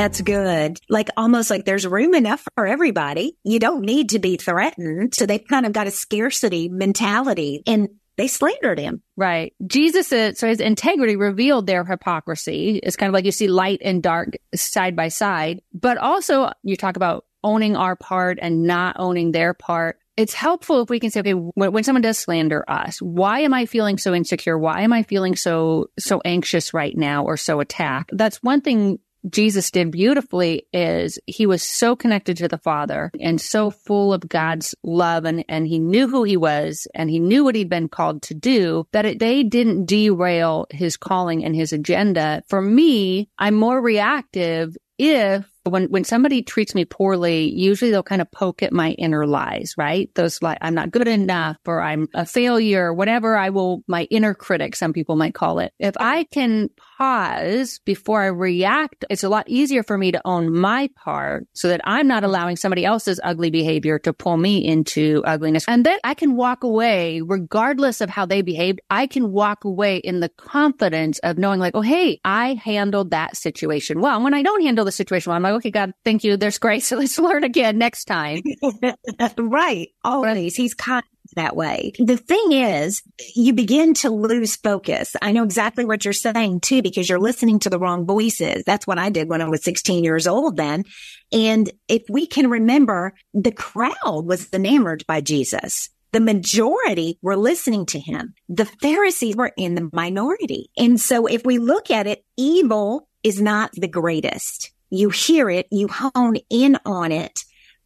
That's 0.00 0.22
good. 0.22 0.80
Like 0.88 1.10
almost 1.14 1.50
like 1.50 1.66
there's 1.66 1.86
room 1.86 2.14
enough 2.14 2.42
for 2.54 2.66
everybody. 2.66 3.36
You 3.44 3.58
don't 3.58 3.82
need 3.82 4.08
to 4.10 4.18
be 4.18 4.38
threatened. 4.38 5.14
So 5.14 5.26
they've 5.26 5.46
kind 5.46 5.66
of 5.66 5.72
got 5.72 5.88
a 5.88 5.90
scarcity 5.90 6.70
mentality 6.70 7.62
and 7.66 7.90
they 8.16 8.26
slandered 8.26 8.78
him. 8.78 9.02
Right. 9.18 9.52
Jesus, 9.66 10.08
so 10.08 10.48
his 10.48 10.60
integrity 10.60 11.16
revealed 11.16 11.66
their 11.66 11.84
hypocrisy. 11.84 12.80
It's 12.82 12.96
kind 12.96 13.08
of 13.10 13.12
like 13.12 13.26
you 13.26 13.30
see 13.30 13.48
light 13.48 13.80
and 13.84 14.02
dark 14.02 14.38
side 14.54 14.96
by 14.96 15.08
side, 15.08 15.60
but 15.74 15.98
also 15.98 16.50
you 16.62 16.78
talk 16.78 16.96
about 16.96 17.26
owning 17.44 17.76
our 17.76 17.94
part 17.94 18.38
and 18.40 18.62
not 18.62 18.96
owning 18.98 19.32
their 19.32 19.52
part 19.52 19.98
it's 20.16 20.34
helpful 20.34 20.82
if 20.82 20.90
we 20.90 21.00
can 21.00 21.10
say, 21.10 21.20
okay, 21.20 21.32
when, 21.32 21.72
when, 21.72 21.82
someone 21.82 22.02
does 22.02 22.18
slander 22.18 22.62
us, 22.68 23.00
why 23.00 23.40
am 23.40 23.54
I 23.54 23.64
feeling 23.64 23.96
so 23.96 24.12
insecure? 24.12 24.58
Why 24.58 24.82
am 24.82 24.92
I 24.92 25.02
feeling 25.02 25.34
so, 25.34 25.88
so 25.98 26.20
anxious 26.26 26.74
right 26.74 26.94
now 26.94 27.24
or 27.24 27.38
so 27.38 27.60
attacked? 27.60 28.10
That's 28.12 28.42
one 28.42 28.60
thing 28.60 28.98
Jesus 29.28 29.70
did 29.70 29.90
beautifully 29.90 30.66
is 30.72 31.18
he 31.26 31.46
was 31.46 31.62
so 31.62 31.94
connected 31.96 32.36
to 32.38 32.48
the 32.48 32.58
Father 32.58 33.10
and 33.20 33.40
so 33.40 33.70
full 33.70 34.12
of 34.12 34.28
God's 34.28 34.74
love 34.82 35.24
and, 35.24 35.44
and 35.48 35.66
he 35.66 35.78
knew 35.78 36.08
who 36.08 36.24
he 36.24 36.36
was 36.36 36.86
and 36.94 37.10
he 37.10 37.18
knew 37.18 37.44
what 37.44 37.54
he'd 37.54 37.68
been 37.68 37.88
called 37.88 38.22
to 38.22 38.34
do 38.34 38.86
that 38.92 39.04
it, 39.04 39.18
they 39.18 39.42
didn't 39.42 39.86
derail 39.86 40.66
his 40.70 40.96
calling 40.96 41.44
and 41.44 41.54
his 41.54 41.72
agenda. 41.72 42.42
For 42.48 42.62
me, 42.62 43.28
I'm 43.38 43.54
more 43.54 43.80
reactive 43.80 44.76
if 44.98 45.49
when 45.64 45.86
when 45.86 46.04
somebody 46.04 46.42
treats 46.42 46.74
me 46.74 46.84
poorly, 46.84 47.50
usually 47.50 47.90
they'll 47.90 48.02
kind 48.02 48.22
of 48.22 48.30
poke 48.30 48.62
at 48.62 48.72
my 48.72 48.92
inner 48.92 49.26
lies, 49.26 49.74
right? 49.76 50.10
Those 50.14 50.40
like 50.42 50.58
I'm 50.60 50.74
not 50.74 50.90
good 50.90 51.08
enough 51.08 51.56
or 51.66 51.80
I'm 51.80 52.08
a 52.14 52.24
failure, 52.24 52.86
or 52.86 52.94
whatever 52.94 53.36
I 53.36 53.50
will 53.50 53.82
my 53.86 54.04
inner 54.04 54.34
critic, 54.34 54.74
some 54.76 54.92
people 54.92 55.16
might 55.16 55.34
call 55.34 55.58
it. 55.58 55.72
If 55.78 55.94
I 55.98 56.24
can 56.24 56.70
pause 56.98 57.80
before 57.84 58.22
I 58.22 58.26
react, 58.26 59.04
it's 59.10 59.24
a 59.24 59.28
lot 59.28 59.48
easier 59.48 59.82
for 59.82 59.98
me 59.98 60.12
to 60.12 60.20
own 60.24 60.54
my 60.54 60.88
part 60.96 61.46
so 61.52 61.68
that 61.68 61.80
I'm 61.84 62.08
not 62.08 62.24
allowing 62.24 62.56
somebody 62.56 62.84
else's 62.84 63.20
ugly 63.22 63.50
behavior 63.50 63.98
to 64.00 64.12
pull 64.12 64.36
me 64.36 64.64
into 64.66 65.22
ugliness. 65.26 65.64
And 65.68 65.84
then 65.84 65.98
I 66.04 66.14
can 66.14 66.36
walk 66.36 66.64
away 66.64 67.20
regardless 67.20 68.00
of 68.00 68.10
how 68.10 68.26
they 68.26 68.42
behaved. 68.42 68.80
I 68.90 69.06
can 69.06 69.32
walk 69.32 69.64
away 69.64 69.98
in 69.98 70.20
the 70.20 70.28
confidence 70.30 71.18
of 71.20 71.38
knowing 71.38 71.60
like, 71.60 71.74
oh, 71.74 71.80
hey, 71.80 72.20
I 72.24 72.54
handled 72.54 73.10
that 73.10 73.36
situation 73.36 74.00
well. 74.00 74.16
And 74.16 74.24
when 74.24 74.34
I 74.34 74.42
don't 74.42 74.62
handle 74.62 74.84
the 74.84 74.92
situation 74.92 75.30
well, 75.30 75.36
I'm 75.36 75.49
like, 75.50 75.60
okay, 75.60 75.70
God, 75.70 75.92
thank 76.04 76.24
you. 76.24 76.36
There's 76.36 76.58
grace. 76.58 76.86
So 76.86 76.96
let's 76.98 77.18
learn 77.18 77.44
again 77.44 77.78
next 77.78 78.04
time. 78.04 78.42
right. 79.38 79.88
Always. 80.04 80.56
He's 80.56 80.74
kind 80.74 81.04
that 81.36 81.56
way. 81.56 81.92
The 81.98 82.16
thing 82.16 82.52
is, 82.52 83.02
you 83.34 83.52
begin 83.52 83.94
to 83.94 84.10
lose 84.10 84.56
focus. 84.56 85.14
I 85.22 85.32
know 85.32 85.44
exactly 85.44 85.84
what 85.84 86.04
you're 86.04 86.12
saying 86.12 86.60
too, 86.60 86.82
because 86.82 87.08
you're 87.08 87.20
listening 87.20 87.58
to 87.60 87.70
the 87.70 87.78
wrong 87.78 88.06
voices. 88.06 88.64
That's 88.64 88.86
what 88.86 88.98
I 88.98 89.10
did 89.10 89.28
when 89.28 89.42
I 89.42 89.48
was 89.48 89.62
16 89.64 90.04
years 90.04 90.26
old 90.26 90.56
then. 90.56 90.84
And 91.32 91.70
if 91.88 92.02
we 92.08 92.26
can 92.26 92.50
remember, 92.50 93.14
the 93.32 93.52
crowd 93.52 94.26
was 94.26 94.52
enamored 94.52 95.06
by 95.06 95.20
Jesus. 95.20 95.90
The 96.12 96.20
majority 96.20 97.18
were 97.22 97.36
listening 97.36 97.86
to 97.86 98.00
him. 98.00 98.34
The 98.48 98.64
Pharisees 98.64 99.36
were 99.36 99.52
in 99.56 99.76
the 99.76 99.88
minority. 99.92 100.70
And 100.76 101.00
so 101.00 101.26
if 101.26 101.44
we 101.44 101.58
look 101.58 101.90
at 101.90 102.08
it, 102.08 102.24
evil 102.36 103.08
is 103.22 103.40
not 103.40 103.70
the 103.74 103.86
greatest. 103.86 104.72
You 104.90 105.10
hear 105.10 105.48
it, 105.48 105.66
you 105.70 105.88
hone 105.88 106.36
in 106.50 106.76
on 106.84 107.12
it, 107.12 107.40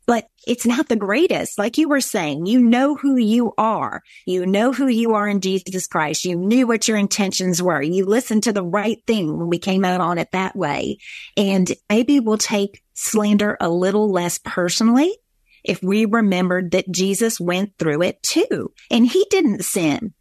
but 0.07 0.29
it's 0.47 0.67
not 0.67 0.89
the 0.89 0.97
greatest. 0.97 1.59
Like 1.59 1.79
you 1.79 1.89
were 1.89 2.01
saying, 2.01 2.47
you 2.47 2.61
know 2.61 2.95
who 2.95 3.17
you 3.17 3.53
are. 3.57 4.03
You 4.27 4.45
know 4.45 4.73
who 4.73 4.87
you 4.87 5.15
are 5.15 5.27
in 5.29 5.41
Jesus 5.41 5.87
Christ. 5.87 6.25
You 6.25 6.37
knew 6.37 6.67
what 6.67 6.89
your 6.89 6.97
intentions 6.97 7.63
were. 7.63 7.81
You 7.81 8.05
listened 8.05 8.43
to 8.45 8.53
the 8.53 8.65
right 8.65 8.99
thing 9.07 9.39
when 9.39 9.49
we 9.49 9.59
came 9.59 9.85
out 9.85 10.01
on 10.01 10.19
it 10.19 10.29
that 10.33 10.55
way. 10.55 10.99
And 11.37 11.71
maybe 11.89 12.21
we'll 12.21 12.39
take 12.39 12.83
slander 12.93 13.57
a 13.61 13.69
little 13.69 14.11
less 14.11 14.39
personally 14.39 15.17
if 15.65 15.83
we 15.83 16.05
remembered 16.05 16.73
that 16.73 16.91
Jesus 16.91 17.41
went 17.41 17.73
through 17.79 18.03
it 18.03 18.23
too. 18.23 18.73
And 18.91 19.07
he 19.07 19.27
didn't 19.31 19.65
sin. 19.65 20.13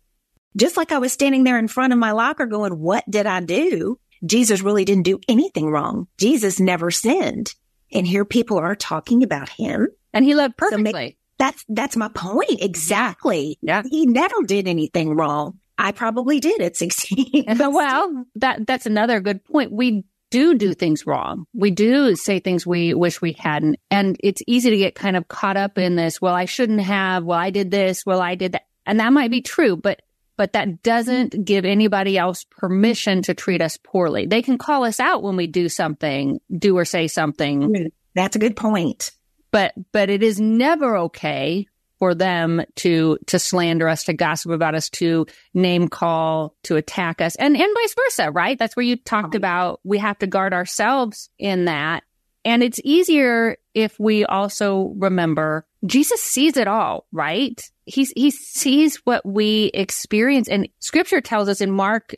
Just 0.56 0.78
like 0.78 0.92
I 0.92 1.00
was 1.00 1.12
standing 1.12 1.44
there 1.44 1.58
in 1.58 1.68
front 1.68 1.94
of 1.94 2.00
my 2.00 2.12
locker 2.12 2.46
going, 2.46 2.80
what 2.80 3.04
did 3.10 3.26
I 3.26 3.42
do? 3.42 4.00
Jesus 4.26 4.62
really 4.62 4.86
didn't 4.86 5.04
do 5.04 5.20
anything 5.28 5.70
wrong. 5.70 6.08
Jesus 6.18 6.60
never 6.60 6.92
sinned. 6.92 7.54
And 7.92 8.08
here 8.08 8.26
people 8.26 8.58
are 8.58 8.76
talking 8.76 9.24
about 9.24 9.50
him. 9.50 9.88
And 10.14 10.26
he 10.26 10.36
lived 10.36 10.58
perfectly. 10.58 11.10
So 11.12 11.16
that's, 11.38 11.66
that's 11.68 11.96
my 11.96 12.10
point. 12.10 12.62
Exactly. 12.62 13.58
Yeah. 13.62 13.84
He 13.90 14.06
never 14.06 14.36
did 14.46 14.68
anything 14.68 15.16
wrong. 15.16 15.60
I 15.78 15.92
probably 15.92 16.40
did 16.40 16.62
at 16.62 16.78
16. 16.78 17.46
well, 17.60 18.26
that, 18.36 18.66
that's 18.66 18.86
another 18.86 19.20
good 19.20 19.44
point. 19.44 19.72
We 19.72 20.06
do 20.30 20.56
do 20.56 20.74
things 20.74 21.06
wrong. 21.06 21.46
We 21.54 21.72
do 21.72 22.16
say 22.16 22.40
things 22.40 22.66
we 22.66 22.94
wish 22.94 23.22
we 23.22 23.34
hadn't. 23.34 23.78
And 23.92 24.18
it's 24.24 24.42
easy 24.48 24.72
to 24.72 24.78
get 24.78 24.96
kind 24.96 25.16
of 25.16 25.28
caught 25.28 25.58
up 25.58 25.78
in 25.78 25.96
this. 25.96 26.22
Well, 26.22 26.34
I 26.34 26.46
shouldn't 26.46 26.82
have. 26.82 27.24
Well, 27.24 27.38
I 27.38 27.50
did 27.52 27.70
this. 27.70 28.06
Well, 28.06 28.22
I 28.22 28.36
did 28.36 28.54
that. 28.54 28.66
And 28.86 29.00
that 29.00 29.14
might 29.14 29.32
be 29.32 29.42
true, 29.42 29.76
but 29.76 30.02
but 30.38 30.54
that 30.54 30.84
doesn't 30.84 31.46
give 31.46 31.66
anybody 31.66 32.18
else 32.18 32.46
permission 32.50 33.22
to 33.24 33.34
treat 33.34 33.62
us 33.62 33.78
poorly. 33.78 34.26
They 34.26 34.42
can 34.42 34.58
call 34.58 34.84
us 34.84 35.00
out 35.00 35.24
when 35.24 35.36
we 35.36 35.48
do 35.48 35.70
something, 35.70 36.40
do 36.56 36.78
or 36.78 36.86
say 36.86 37.08
something. 37.08 37.92
That's 38.16 38.36
a 38.36 38.40
good 38.40 38.56
point. 38.56 39.12
But, 39.52 39.74
but 39.92 40.10
it 40.10 40.24
is 40.24 40.40
never 40.40 40.98
okay 40.98 41.68
for 42.00 42.16
them 42.16 42.62
to, 42.76 43.18
to 43.28 43.40
slander 43.40 43.88
us, 43.88 44.06
to 44.06 44.14
gossip 44.14 44.52
about 44.52 44.76
us, 44.76 44.90
to 44.90 45.26
name 45.54 45.88
call, 45.88 46.56
to 46.64 46.76
attack 46.76 47.22
us 47.22 47.36
and, 47.36 47.56
and 47.56 47.76
vice 47.76 47.96
versa, 47.96 48.32
right? 48.32 48.58
That's 48.58 48.76
where 48.76 48.84
you 48.84 48.98
talked 48.98 49.36
oh. 49.36 49.38
about 49.38 49.80
we 49.84 50.00
have 50.00 50.18
to 50.20 50.28
guard 50.28 50.54
ourselves 50.54 51.30
in 51.38 51.66
that. 51.66 52.04
And 52.44 52.62
it's 52.62 52.82
easier 52.84 53.58
if 53.74 53.98
we 54.00 54.26
also 54.26 54.94
remember 54.98 55.66
Jesus 55.86 56.22
sees 56.22 56.58
it 56.58 56.68
all, 56.68 57.06
right? 57.12 57.62
He's, 57.86 58.12
he 58.16 58.32
sees 58.32 58.98
what 59.04 59.26
we 59.26 59.72
experience. 59.74 60.48
And 60.48 60.70
scripture 60.80 61.22
tells 61.22 61.50
us 61.50 61.62
in 61.62 61.72
Mark 61.72 62.16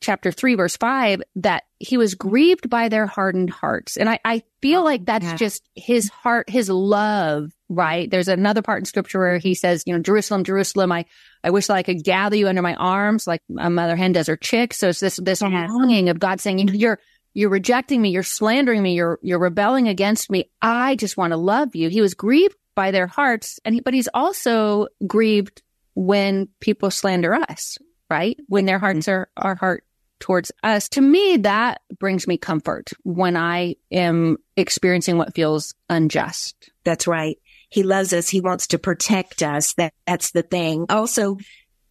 chapter 0.00 0.30
3 0.30 0.54
verse 0.54 0.76
5 0.76 1.22
that 1.36 1.64
he 1.78 1.96
was 1.96 2.14
grieved 2.14 2.70
by 2.70 2.88
their 2.88 3.06
hardened 3.06 3.50
hearts. 3.50 3.96
And 3.96 4.08
i, 4.08 4.18
I 4.24 4.42
feel 4.62 4.84
like 4.84 5.04
that's 5.04 5.24
yeah. 5.24 5.36
just 5.36 5.68
his 5.74 6.08
heart 6.08 6.48
his 6.48 6.68
love 6.70 7.50
right? 7.70 8.10
There's 8.10 8.28
another 8.28 8.62
part 8.62 8.80
in 8.80 8.84
scripture 8.86 9.18
where 9.18 9.38
he 9.38 9.54
says 9.54 9.82
you 9.86 9.92
know 9.92 10.00
jerusalem 10.00 10.44
jerusalem 10.44 10.90
i 10.90 11.04
i 11.44 11.50
wish 11.50 11.66
that 11.66 11.74
i 11.74 11.82
could 11.82 12.02
gather 12.02 12.34
you 12.34 12.48
under 12.48 12.62
my 12.62 12.74
arms 12.76 13.26
like 13.26 13.42
a 13.58 13.68
mother 13.68 13.96
hen 13.96 14.12
does 14.12 14.28
her 14.28 14.36
chicks. 14.36 14.78
So 14.78 14.88
it's 14.88 15.00
this 15.00 15.16
this 15.16 15.42
Yes. 15.42 15.68
longing 15.70 16.08
of 16.08 16.18
god 16.18 16.40
saying 16.40 16.58
you 16.60 16.64
know 16.64 16.72
you're 16.72 16.98
you're 17.34 17.50
rejecting 17.50 18.02
me. 18.02 18.10
You're 18.10 18.22
slandering 18.22 18.82
me. 18.82 18.94
You're 18.94 19.18
you're 19.22 19.38
rebelling 19.38 19.88
against 19.88 20.30
me. 20.30 20.50
I 20.62 20.96
just 20.96 21.16
want 21.16 21.32
to 21.32 21.36
love 21.36 21.76
you. 21.76 21.88
He 21.88 22.00
was 22.00 22.14
grieved 22.14 22.56
by 22.78 22.90
their 22.92 23.08
hearts 23.08 23.58
and 23.64 23.74
he, 23.74 23.80
but 23.80 23.94
he's 23.94 24.08
also 24.14 24.86
grieved 25.06 25.62
when 25.94 26.48
people 26.60 26.90
slander 26.90 27.34
us 27.34 27.76
right 28.08 28.38
when 28.46 28.64
their 28.66 28.78
hearts 28.78 29.06
mm-hmm. 29.06 29.10
are 29.10 29.28
our 29.36 29.54
heart 29.54 29.84
towards 30.20 30.50
us 30.62 30.88
to 30.88 31.00
me 31.00 31.36
that 31.38 31.80
brings 31.98 32.26
me 32.26 32.38
comfort 32.38 32.90
when 33.02 33.36
i 33.36 33.74
am 33.90 34.36
experiencing 34.56 35.18
what 35.18 35.34
feels 35.34 35.74
unjust 35.90 36.70
That's 36.88 37.06
right. 37.06 37.36
He 37.68 37.82
loves 37.82 38.14
us. 38.14 38.30
He 38.30 38.40
wants 38.40 38.68
to 38.68 38.78
protect 38.78 39.42
us. 39.42 39.74
That 39.74 39.92
that's 40.06 40.30
the 40.30 40.42
thing. 40.42 40.86
Also, 40.88 41.36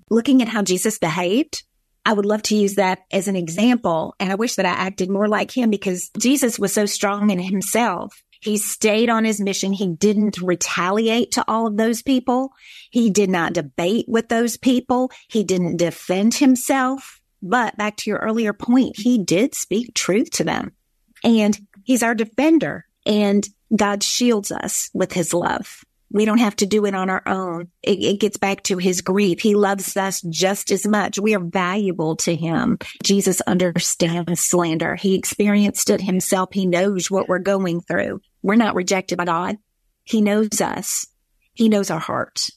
looking 0.09 0.41
at 0.41 0.47
how 0.47 0.63
Jesus 0.63 0.97
behaved, 0.97 1.63
I 2.03 2.13
would 2.13 2.25
love 2.25 2.41
to 2.43 2.55
use 2.55 2.75
that 2.75 3.01
as 3.11 3.27
an 3.27 3.35
example. 3.35 4.15
And 4.19 4.31
I 4.31 4.35
wish 4.35 4.55
that 4.55 4.65
I 4.65 4.69
acted 4.69 5.11
more 5.11 5.27
like 5.27 5.55
him 5.55 5.69
because 5.69 6.09
Jesus 6.17 6.57
was 6.57 6.73
so 6.73 6.87
strong 6.87 7.29
in 7.29 7.37
himself. 7.37 8.23
He 8.41 8.57
stayed 8.57 9.09
on 9.09 9.25
his 9.25 9.39
mission. 9.39 9.73
He 9.73 9.87
didn't 9.87 10.41
retaliate 10.41 11.31
to 11.31 11.45
all 11.47 11.67
of 11.67 11.77
those 11.77 12.01
people. 12.01 12.51
He 12.89 13.09
did 13.09 13.29
not 13.29 13.53
debate 13.53 14.05
with 14.07 14.29
those 14.29 14.57
people. 14.57 15.11
He 15.27 15.43
didn't 15.43 15.77
defend 15.77 16.35
himself. 16.35 17.21
But 17.41 17.77
back 17.77 17.97
to 17.97 18.09
your 18.09 18.19
earlier 18.19 18.53
point, 18.53 18.97
he 18.97 19.17
did 19.17 19.53
speak 19.53 19.93
truth 19.93 20.31
to 20.31 20.43
them 20.43 20.71
and 21.23 21.57
he's 21.83 22.03
our 22.03 22.15
defender 22.15 22.85
and 23.05 23.47
God 23.75 24.03
shields 24.03 24.51
us 24.51 24.89
with 24.93 25.13
his 25.13 25.33
love. 25.33 25.83
We 26.09 26.25
don't 26.25 26.37
have 26.37 26.55
to 26.57 26.65
do 26.65 26.85
it 26.85 26.95
on 26.95 27.09
our 27.09 27.21
own. 27.25 27.67
It, 27.83 27.99
it, 28.01 28.19
gets 28.19 28.37
back 28.37 28.63
to 28.63 28.77
his 28.77 29.01
grief. 29.01 29.41
He 29.41 29.55
loves 29.55 29.97
us 29.97 30.21
just 30.21 30.71
as 30.71 30.87
much. 30.87 31.19
We 31.19 31.35
are 31.35 31.43
valuable 31.43 32.15
to 32.17 32.33
him. 32.35 32.77
Jesus 33.03 33.41
understands 33.41 34.39
slander. 34.39 34.95
He 34.95 35.15
experienced 35.15 35.89
it 35.89 36.01
himself. 36.01 36.49
He 36.53 36.65
knows 36.65 37.11
what 37.11 37.27
we're 37.27 37.39
going 37.39 37.81
through. 37.81 38.21
We're 38.41 38.55
not 38.55 38.75
rejected 38.75 39.17
by 39.17 39.25
God. 39.25 39.57
He 40.03 40.21
knows 40.21 40.61
us. 40.61 41.07
He 41.53 41.67
knows 41.67 41.91
our 41.91 41.99
heart. 41.99 42.49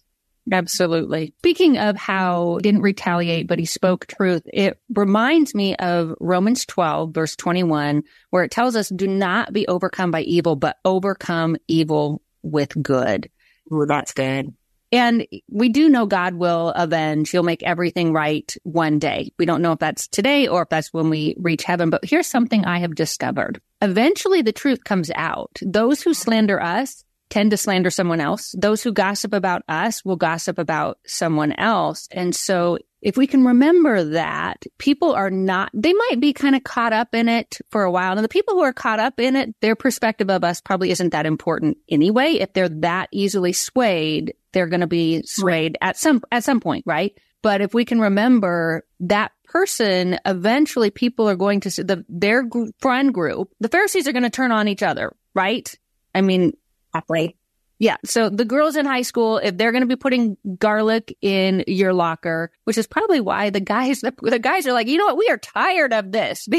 Absolutely. 0.52 1.34
Speaking 1.38 1.78
of 1.78 1.96
how 1.96 2.58
didn't 2.62 2.82
retaliate, 2.82 3.46
but 3.46 3.58
he 3.58 3.64
spoke 3.64 4.06
truth, 4.06 4.42
it 4.52 4.80
reminds 4.94 5.54
me 5.54 5.76
of 5.76 6.14
Romans 6.20 6.64
12, 6.66 7.14
verse 7.14 7.36
21, 7.36 8.02
where 8.30 8.44
it 8.44 8.50
tells 8.50 8.74
us, 8.74 8.88
do 8.88 9.06
not 9.06 9.52
be 9.52 9.66
overcome 9.68 10.10
by 10.10 10.22
evil, 10.22 10.56
but 10.56 10.78
overcome 10.84 11.56
evil 11.68 12.22
with 12.42 12.80
good. 12.82 13.30
Ooh, 13.72 13.86
that's 13.86 14.12
good. 14.12 14.54
And 14.92 15.26
we 15.48 15.68
do 15.68 15.88
know 15.88 16.06
God 16.06 16.34
will 16.34 16.70
avenge. 16.70 17.30
He'll 17.30 17.44
make 17.44 17.62
everything 17.62 18.12
right 18.12 18.52
one 18.64 18.98
day. 18.98 19.32
We 19.38 19.46
don't 19.46 19.62
know 19.62 19.72
if 19.72 19.78
that's 19.78 20.08
today 20.08 20.48
or 20.48 20.62
if 20.62 20.68
that's 20.68 20.92
when 20.92 21.10
we 21.10 21.36
reach 21.38 21.62
heaven. 21.62 21.90
But 21.90 22.04
here's 22.04 22.26
something 22.26 22.64
I 22.64 22.80
have 22.80 22.96
discovered. 22.96 23.60
Eventually 23.80 24.42
the 24.42 24.52
truth 24.52 24.82
comes 24.82 25.10
out. 25.14 25.58
Those 25.62 26.02
who 26.02 26.12
slander 26.12 26.60
us 26.60 27.04
tend 27.30 27.52
to 27.52 27.56
slander 27.56 27.90
someone 27.90 28.20
else. 28.20 28.54
Those 28.58 28.82
who 28.82 28.92
gossip 28.92 29.32
about 29.32 29.62
us 29.68 30.04
will 30.04 30.16
gossip 30.16 30.58
about 30.58 30.98
someone 31.06 31.52
else. 31.52 32.08
And 32.10 32.34
so 32.34 32.78
if 33.00 33.16
we 33.16 33.26
can 33.26 33.44
remember 33.44 34.04
that 34.04 34.66
people 34.76 35.12
are 35.12 35.30
not, 35.30 35.70
they 35.72 35.92
might 35.92 36.20
be 36.20 36.32
kind 36.32 36.54
of 36.54 36.64
caught 36.64 36.92
up 36.92 37.14
in 37.14 37.28
it 37.28 37.58
for 37.70 37.82
a 37.82 37.90
while. 37.90 38.12
And 38.12 38.24
the 38.24 38.28
people 38.28 38.54
who 38.54 38.62
are 38.62 38.74
caught 38.74 39.00
up 39.00 39.18
in 39.18 39.36
it, 39.36 39.54
their 39.60 39.74
perspective 39.74 40.28
of 40.28 40.44
us 40.44 40.60
probably 40.60 40.90
isn't 40.90 41.10
that 41.10 41.24
important 41.24 41.78
anyway. 41.88 42.32
If 42.32 42.52
they're 42.52 42.68
that 42.68 43.08
easily 43.10 43.52
swayed, 43.54 44.34
they're 44.52 44.66
going 44.66 44.80
to 44.80 44.86
be 44.86 45.22
swayed 45.22 45.78
at 45.80 45.96
some, 45.96 46.22
at 46.30 46.44
some 46.44 46.60
point, 46.60 46.84
right? 46.86 47.16
But 47.42 47.62
if 47.62 47.72
we 47.72 47.86
can 47.86 48.00
remember 48.00 48.84
that 49.00 49.32
person, 49.44 50.18
eventually 50.26 50.90
people 50.90 51.28
are 51.28 51.36
going 51.36 51.60
to 51.60 51.70
the, 51.82 52.04
their 52.08 52.44
friend 52.80 53.14
group, 53.14 53.50
the 53.60 53.68
Pharisees 53.68 54.06
are 54.06 54.12
going 54.12 54.24
to 54.24 54.30
turn 54.30 54.52
on 54.52 54.68
each 54.68 54.82
other, 54.82 55.16
right? 55.34 55.74
I 56.14 56.20
mean, 56.20 56.52
Exactly. 56.94 57.36
yeah. 57.78 57.96
So 58.04 58.28
the 58.28 58.44
girls 58.44 58.76
in 58.76 58.84
high 58.86 59.02
school, 59.02 59.38
if 59.38 59.56
they're 59.56 59.72
going 59.72 59.82
to 59.82 59.86
be 59.86 59.96
putting 59.96 60.36
garlic 60.58 61.16
in 61.22 61.64
your 61.66 61.92
locker, 61.94 62.50
which 62.64 62.76
is 62.78 62.86
probably 62.86 63.20
why 63.20 63.50
the 63.50 63.60
guys, 63.60 64.00
the, 64.00 64.12
the 64.22 64.38
guys 64.38 64.66
are 64.66 64.72
like, 64.72 64.86
you 64.86 64.98
know 64.98 65.06
what? 65.06 65.16
We 65.18 65.28
are 65.28 65.38
tired 65.38 65.92
of 65.92 66.12
this. 66.12 66.46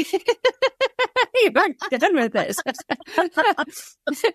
You're 1.42 1.50
done 1.50 2.14
with 2.14 2.32
this. 2.32 2.56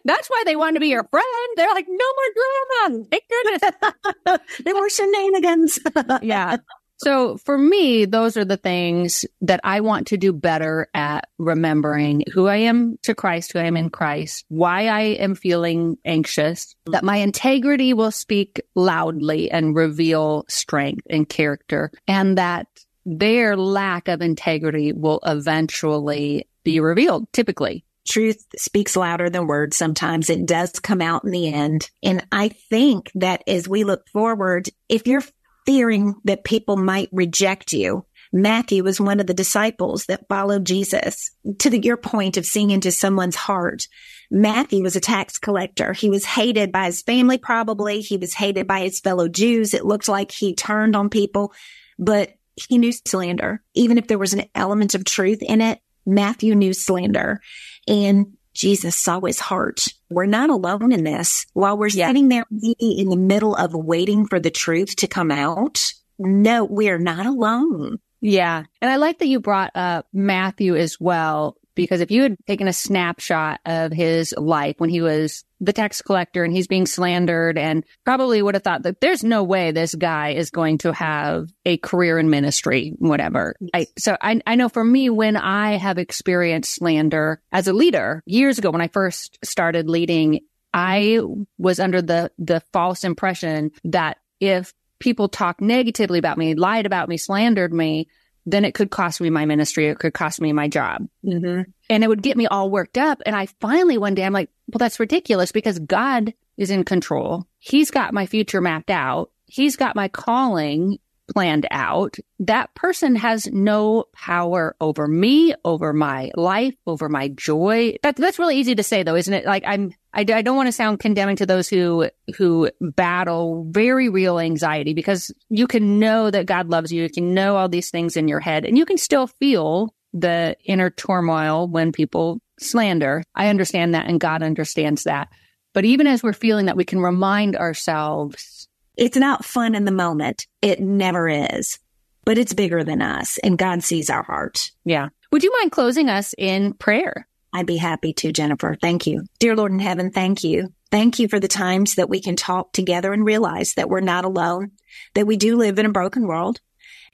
That's 0.05 0.27
why 0.27 0.43
they 0.45 0.55
want 0.55 0.75
to 0.75 0.79
be 0.79 0.87
your 0.87 1.03
friend. 1.09 1.25
They're 1.55 1.69
like, 1.73 1.85
no 1.87 2.05
more 2.15 2.89
drama. 2.89 3.05
Thank 3.11 3.23
goodness. 3.29 4.39
There 4.65 4.75
were 4.75 4.89
shenanigans. 4.89 5.79
yeah. 6.21 6.57
So 6.99 7.37
for 7.37 7.57
me, 7.57 8.05
those 8.05 8.37
are 8.37 8.45
the 8.45 8.57
things 8.57 9.23
that 9.41 9.59
I 9.63 9.81
want 9.81 10.07
to 10.07 10.17
do 10.17 10.33
better 10.33 10.87
at 10.95 11.29
remembering 11.37 12.23
who 12.33 12.47
I 12.47 12.57
am 12.57 12.97
to 13.03 13.13
Christ, 13.13 13.53
who 13.53 13.59
I 13.59 13.65
am 13.65 13.77
in 13.77 13.91
Christ, 13.91 14.45
why 14.49 14.87
I 14.87 15.01
am 15.01 15.35
feeling 15.35 15.97
anxious, 16.03 16.75
that 16.87 17.03
my 17.03 17.17
integrity 17.17 17.93
will 17.93 18.11
speak 18.11 18.61
loudly 18.73 19.51
and 19.51 19.75
reveal 19.75 20.45
strength 20.49 21.05
and 21.09 21.29
character, 21.29 21.91
and 22.07 22.37
that 22.39 22.67
their 23.05 23.55
lack 23.55 24.07
of 24.07 24.21
integrity 24.21 24.91
will 24.91 25.19
eventually 25.23 26.47
be 26.63 26.79
revealed, 26.79 27.31
typically. 27.31 27.85
truth 28.07 28.45
speaks 28.55 28.95
louder 28.95 29.29
than 29.29 29.47
words. 29.47 29.77
Sometimes 29.77 30.29
it 30.29 30.45
does 30.45 30.71
come 30.79 31.01
out 31.01 31.23
in 31.23 31.31
the 31.31 31.53
end. 31.53 31.89
And 32.01 32.25
I 32.31 32.49
think 32.49 33.11
that 33.15 33.43
as 33.47 33.67
we 33.67 33.83
look 33.83 34.07
forward, 34.09 34.69
if 34.89 35.05
you're 35.05 35.23
fearing 35.67 36.15
that 36.23 36.43
people 36.43 36.77
might 36.77 37.09
reject 37.11 37.73
you, 37.73 38.05
Matthew 38.33 38.83
was 38.83 38.99
one 38.99 39.19
of 39.19 39.27
the 39.27 39.33
disciples 39.33 40.05
that 40.05 40.27
followed 40.27 40.65
Jesus. 40.65 41.31
To 41.59 41.69
the, 41.69 41.79
your 41.79 41.97
point 41.97 42.37
of 42.37 42.45
seeing 42.45 42.71
into 42.71 42.91
someone's 42.91 43.35
heart, 43.35 43.87
Matthew 44.31 44.81
was 44.81 44.95
a 44.95 45.01
tax 45.01 45.37
collector. 45.37 45.93
He 45.93 46.09
was 46.09 46.25
hated 46.25 46.71
by 46.71 46.85
his 46.85 47.01
family, 47.01 47.37
probably. 47.37 48.01
He 48.01 48.17
was 48.17 48.33
hated 48.33 48.65
by 48.67 48.79
his 48.79 48.99
fellow 48.99 49.27
Jews. 49.27 49.73
It 49.73 49.85
looked 49.85 50.07
like 50.07 50.31
he 50.31 50.55
turned 50.55 50.95
on 50.95 51.09
people, 51.09 51.53
but 51.99 52.33
he 52.55 52.77
knew 52.77 52.91
slander. 52.91 53.61
Even 53.75 53.97
if 53.97 54.07
there 54.07 54.17
was 54.17 54.33
an 54.33 54.45
element 54.55 54.95
of 54.95 55.05
truth 55.05 55.41
in 55.41 55.61
it, 55.61 55.79
Matthew 56.05 56.55
knew 56.55 56.73
slander. 56.73 57.41
And 57.87 58.36
Jesus 58.57 58.95
saw 58.95 59.21
his 59.21 59.39
heart. 59.39 59.85
We're 60.09 60.25
not 60.25 60.49
alone 60.49 60.91
in 60.91 61.03
this. 61.03 61.45
While 61.53 61.77
we're 61.77 61.89
Yeah. 61.89 62.07
sitting 62.07 62.27
there 62.27 62.45
maybe 62.49 62.99
in 62.99 63.09
the 63.09 63.15
middle 63.15 63.55
of 63.55 63.73
waiting 63.75 64.25
for 64.25 64.39
the 64.39 64.49
truth 64.49 64.95
to 64.97 65.07
come 65.07 65.29
out, 65.31 65.93
no, 66.17 66.65
we're 66.65 66.97
not 66.97 67.27
alone. 67.27 67.99
Yeah. 68.19 68.63
And 68.81 68.89
I 68.91 68.95
like 68.95 69.19
that 69.19 69.27
you 69.27 69.39
brought 69.39 69.71
up 69.75 70.07
Matthew 70.11 70.75
as 70.75 70.99
well, 70.99 71.55
because 71.77 72.01
if 72.01 72.11
you 72.11 72.23
had 72.23 72.35
taken 72.47 72.67
a 72.67 72.73
snapshot 72.73 73.61
of 73.65 73.93
his 73.93 74.33
life 74.35 74.75
when 74.79 74.89
he 74.89 74.99
was 74.99 75.45
the 75.61 75.71
tax 75.71 76.01
collector 76.01 76.43
and 76.43 76.51
he's 76.51 76.67
being 76.67 76.87
slandered 76.87 77.57
and 77.57 77.85
probably 78.03 78.41
would 78.41 78.55
have 78.55 78.63
thought 78.63 78.83
that 78.83 78.99
there's 78.99 79.23
no 79.23 79.43
way 79.43 79.71
this 79.71 79.95
guy 79.95 80.31
is 80.31 80.49
going 80.49 80.79
to 80.79 80.91
have 80.91 81.47
a 81.65 81.77
career 81.77 82.19
in 82.19 82.29
ministry, 82.29 82.93
whatever. 82.97 83.55
I, 83.73 83.87
so 83.97 84.17
I, 84.19 84.41
I 84.45 84.55
know 84.55 84.69
for 84.69 84.83
me, 84.83 85.09
when 85.09 85.37
I 85.37 85.77
have 85.77 85.97
experienced 85.97 86.73
slander 86.73 87.41
as 87.51 87.67
a 87.67 87.73
leader 87.73 88.23
years 88.25 88.57
ago, 88.57 88.71
when 88.71 88.81
I 88.81 88.87
first 88.87 89.37
started 89.43 89.87
leading, 89.87 90.41
I 90.73 91.19
was 91.57 91.79
under 91.79 92.01
the, 92.01 92.31
the 92.39 92.61
false 92.73 93.03
impression 93.03 93.71
that 93.85 94.17
if 94.39 94.73
people 94.99 95.29
talk 95.29 95.61
negatively 95.61 96.17
about 96.17 96.39
me, 96.39 96.55
lied 96.55 96.87
about 96.87 97.07
me, 97.07 97.17
slandered 97.17 97.71
me, 97.71 98.07
then 98.47 98.63
it 98.63 98.73
could 98.73 98.89
cost 98.89 99.19
me 99.19 99.29
my 99.29 99.45
ministry. 99.45 99.87
It 99.87 99.99
could 99.99 100.13
cost 100.13 100.39
me 100.39 100.53
my 100.53 100.69
job. 100.69 101.05
Mm-hmm. 101.23 101.69
And 101.89 102.03
it 102.03 102.07
would 102.07 102.23
get 102.23 102.37
me 102.37 102.47
all 102.47 102.71
worked 102.71 102.97
up. 102.97 103.21
And 103.25 103.35
I 103.35 103.47
finally 103.59 103.97
one 103.97 104.15
day 104.15 104.23
I'm 104.23 104.31
like, 104.31 104.49
well, 104.67 104.79
that's 104.79 105.01
ridiculous 105.01 105.51
because 105.51 105.77
God 105.79 106.33
is 106.55 106.71
in 106.71 106.85
control. 106.85 107.45
He's 107.59 107.91
got 107.91 108.13
my 108.13 108.25
future 108.25 108.61
mapped 108.61 108.89
out. 108.89 109.31
He's 109.47 109.75
got 109.75 109.97
my 109.97 110.07
calling 110.07 110.97
planned 111.27 111.67
out. 111.71 112.17
That 112.39 112.73
person 112.75 113.15
has 113.15 113.47
no 113.47 114.05
power 114.13 114.75
over 114.79 115.07
me, 115.07 115.53
over 115.65 115.93
my 115.93 116.31
life, 116.35 116.75
over 116.85 117.09
my 117.09 117.29
joy. 117.29 117.95
That, 118.03 118.15
that's 118.15 118.39
really 118.39 118.57
easy 118.57 118.75
to 118.75 118.83
say 118.83 119.03
though, 119.03 119.15
isn't 119.15 119.33
it? 119.33 119.45
Like 119.45 119.63
I'm, 119.65 119.93
I, 120.13 120.21
I 120.21 120.41
don't 120.41 120.55
want 120.55 120.67
to 120.67 120.71
sound 120.71 120.99
condemning 120.99 121.35
to 121.37 121.45
those 121.45 121.67
who, 121.67 122.09
who 122.37 122.69
battle 122.79 123.67
very 123.69 124.09
real 124.09 124.39
anxiety 124.39 124.93
because 124.93 125.31
you 125.49 125.67
can 125.67 125.99
know 125.99 126.31
that 126.31 126.45
God 126.45 126.69
loves 126.69 126.91
you. 126.91 127.03
You 127.03 127.09
can 127.09 127.33
know 127.33 127.55
all 127.55 127.69
these 127.69 127.91
things 127.91 128.17
in 128.17 128.27
your 128.27 128.39
head 128.39 128.65
and 128.65 128.77
you 128.77 128.85
can 128.85 128.97
still 128.97 129.27
feel 129.27 129.93
the 130.13 130.55
inner 130.65 130.89
turmoil 130.89 131.67
when 131.67 131.91
people 131.91 132.39
slander. 132.59 133.23
I 133.35 133.49
understand 133.49 133.93
that 133.93 134.07
and 134.07 134.19
God 134.19 134.41
understands 134.41 135.03
that. 135.03 135.29
But 135.73 135.85
even 135.85 136.07
as 136.07 136.23
we're 136.23 136.33
feeling 136.33 136.65
that, 136.65 136.77
we 136.77 136.85
can 136.85 136.99
remind 136.99 137.55
ourselves 137.55 138.56
It's 138.97 139.15
not 139.17 139.45
fun 139.45 139.75
in 139.75 139.85
the 139.85 139.91
moment. 139.91 140.47
It 140.61 140.79
never 140.79 141.29
is. 141.29 141.79
but 142.25 142.37
it's 142.37 142.53
bigger 142.53 142.83
than 142.83 143.01
us 143.01 143.37
and 143.37 143.57
God 143.57 143.83
sees 143.83 144.09
our 144.09 144.21
heart. 144.23 144.71
Yeah. 144.83 145.07
Would 145.31 145.43
you 145.43 145.53
mind 145.59 145.71
closing 145.71 146.09
us 146.09 146.35
in 146.37 146.73
prayer? 146.73 147.25
I'd 147.53 147.65
be 147.65 147.77
happy 147.77 148.11
to, 148.15 148.33
Jennifer. 148.33 148.75
Thank 148.75 149.07
you. 149.07 149.23
Dear 149.39 149.55
Lord 149.55 149.71
in 149.71 149.79
heaven, 149.79 150.11
thank 150.11 150.43
you. 150.43 150.73
Thank 150.91 151.19
you 151.19 151.29
for 151.29 151.39
the 151.39 151.47
times 151.47 151.95
that 151.95 152.09
we 152.09 152.19
can 152.19 152.35
talk 152.35 152.73
together 152.73 153.13
and 153.13 153.23
realize 153.25 153.75
that 153.75 153.89
we're 153.89 154.01
not 154.01 154.25
alone, 154.25 154.71
that 155.13 155.25
we 155.25 155.37
do 155.37 155.55
live 155.55 155.79
in 155.79 155.85
a 155.85 155.91
broken 155.91 156.27
world 156.27 156.59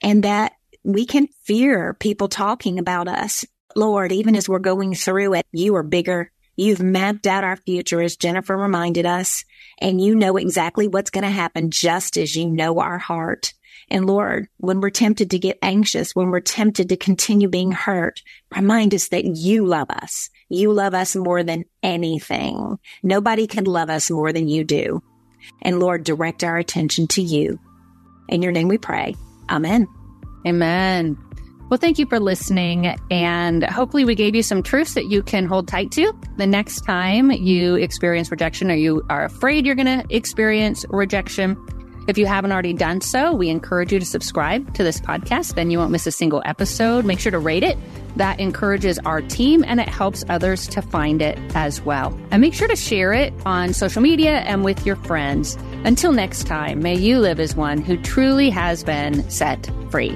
and 0.01 0.23
that 0.23 0.53
we 0.83 1.05
can 1.05 1.27
fear 1.43 1.93
people 1.93 2.27
talking 2.27 2.79
about 2.79 3.07
us. 3.07 3.45
Lord, 3.75 4.11
even 4.11 4.35
as 4.35 4.49
we're 4.49 4.59
going 4.59 4.95
through 4.95 5.35
it, 5.35 5.45
you 5.51 5.75
are 5.75 5.83
bigger. 5.83 6.31
You've 6.55 6.81
mapped 6.81 7.27
out 7.27 7.43
our 7.43 7.55
future 7.55 8.01
as 8.01 8.15
Jennifer 8.15 8.55
reminded 8.55 9.05
us, 9.05 9.43
and 9.79 9.99
you 9.99 10.15
know 10.15 10.37
exactly 10.37 10.87
what's 10.87 11.09
going 11.09 11.23
to 11.23 11.29
happen 11.29 11.71
just 11.71 12.17
as 12.17 12.35
you 12.35 12.49
know 12.49 12.79
our 12.79 12.99
heart. 12.99 13.53
And 13.89 14.05
Lord, 14.05 14.47
when 14.57 14.79
we're 14.79 14.89
tempted 14.89 15.31
to 15.31 15.39
get 15.39 15.57
anxious, 15.61 16.15
when 16.15 16.29
we're 16.29 16.39
tempted 16.39 16.89
to 16.89 16.97
continue 16.97 17.47
being 17.47 17.71
hurt, 17.71 18.21
remind 18.55 18.93
us 18.93 19.09
that 19.09 19.25
you 19.25 19.65
love 19.65 19.89
us. 19.89 20.29
You 20.49 20.71
love 20.71 20.93
us 20.93 21.15
more 21.15 21.43
than 21.43 21.65
anything. 21.81 22.77
Nobody 23.01 23.47
can 23.47 23.65
love 23.65 23.89
us 23.89 24.09
more 24.09 24.31
than 24.31 24.47
you 24.47 24.63
do. 24.63 25.01
And 25.61 25.79
Lord, 25.79 26.03
direct 26.03 26.43
our 26.43 26.57
attention 26.57 27.07
to 27.07 27.21
you. 27.21 27.59
In 28.29 28.41
your 28.41 28.51
name 28.51 28.67
we 28.67 28.77
pray. 28.77 29.15
Amen. 29.49 29.87
Amen. 30.47 31.17
Well, 31.73 31.79
thank 31.79 31.97
you 31.97 32.05
for 32.05 32.19
listening. 32.19 32.95
And 33.09 33.63
hopefully, 33.63 34.05
we 34.05 34.13
gave 34.13 34.35
you 34.35 34.43
some 34.43 34.61
truths 34.61 34.93
that 34.93 35.07
you 35.07 35.23
can 35.23 35.47
hold 35.47 35.67
tight 35.67 35.89
to 35.93 36.13
the 36.37 36.45
next 36.45 36.81
time 36.81 37.31
you 37.31 37.73
experience 37.77 38.29
rejection 38.29 38.69
or 38.69 38.75
you 38.75 39.03
are 39.09 39.25
afraid 39.25 39.65
you're 39.65 39.73
going 39.73 39.87
to 39.87 40.05
experience 40.15 40.85
rejection. 40.91 41.57
If 42.07 42.19
you 42.19 42.27
haven't 42.27 42.51
already 42.51 42.73
done 42.73 43.01
so, 43.01 43.33
we 43.33 43.49
encourage 43.49 43.91
you 43.91 43.97
to 43.97 44.05
subscribe 44.05 44.75
to 44.75 44.83
this 44.83 44.99
podcast. 44.99 45.55
Then 45.55 45.71
you 45.71 45.79
won't 45.79 45.89
miss 45.89 46.05
a 46.05 46.11
single 46.11 46.43
episode. 46.45 47.05
Make 47.05 47.19
sure 47.19 47.31
to 47.31 47.39
rate 47.39 47.63
it. 47.63 47.75
That 48.17 48.39
encourages 48.39 48.99
our 48.99 49.23
team 49.23 49.65
and 49.65 49.79
it 49.79 49.89
helps 49.89 50.23
others 50.29 50.67
to 50.67 50.81
find 50.83 51.23
it 51.23 51.39
as 51.55 51.81
well. 51.81 52.15
And 52.29 52.39
make 52.39 52.53
sure 52.53 52.67
to 52.67 52.75
share 52.75 53.13
it 53.13 53.33
on 53.47 53.73
social 53.73 54.03
media 54.03 54.41
and 54.41 54.63
with 54.63 54.85
your 54.85 54.97
friends. 54.97 55.55
Until 55.85 56.11
next 56.11 56.45
time, 56.45 56.83
may 56.83 56.95
you 56.95 57.17
live 57.17 57.39
as 57.39 57.55
one 57.55 57.81
who 57.81 57.97
truly 57.97 58.51
has 58.51 58.83
been 58.83 59.27
set 59.27 59.71
free. 59.89 60.15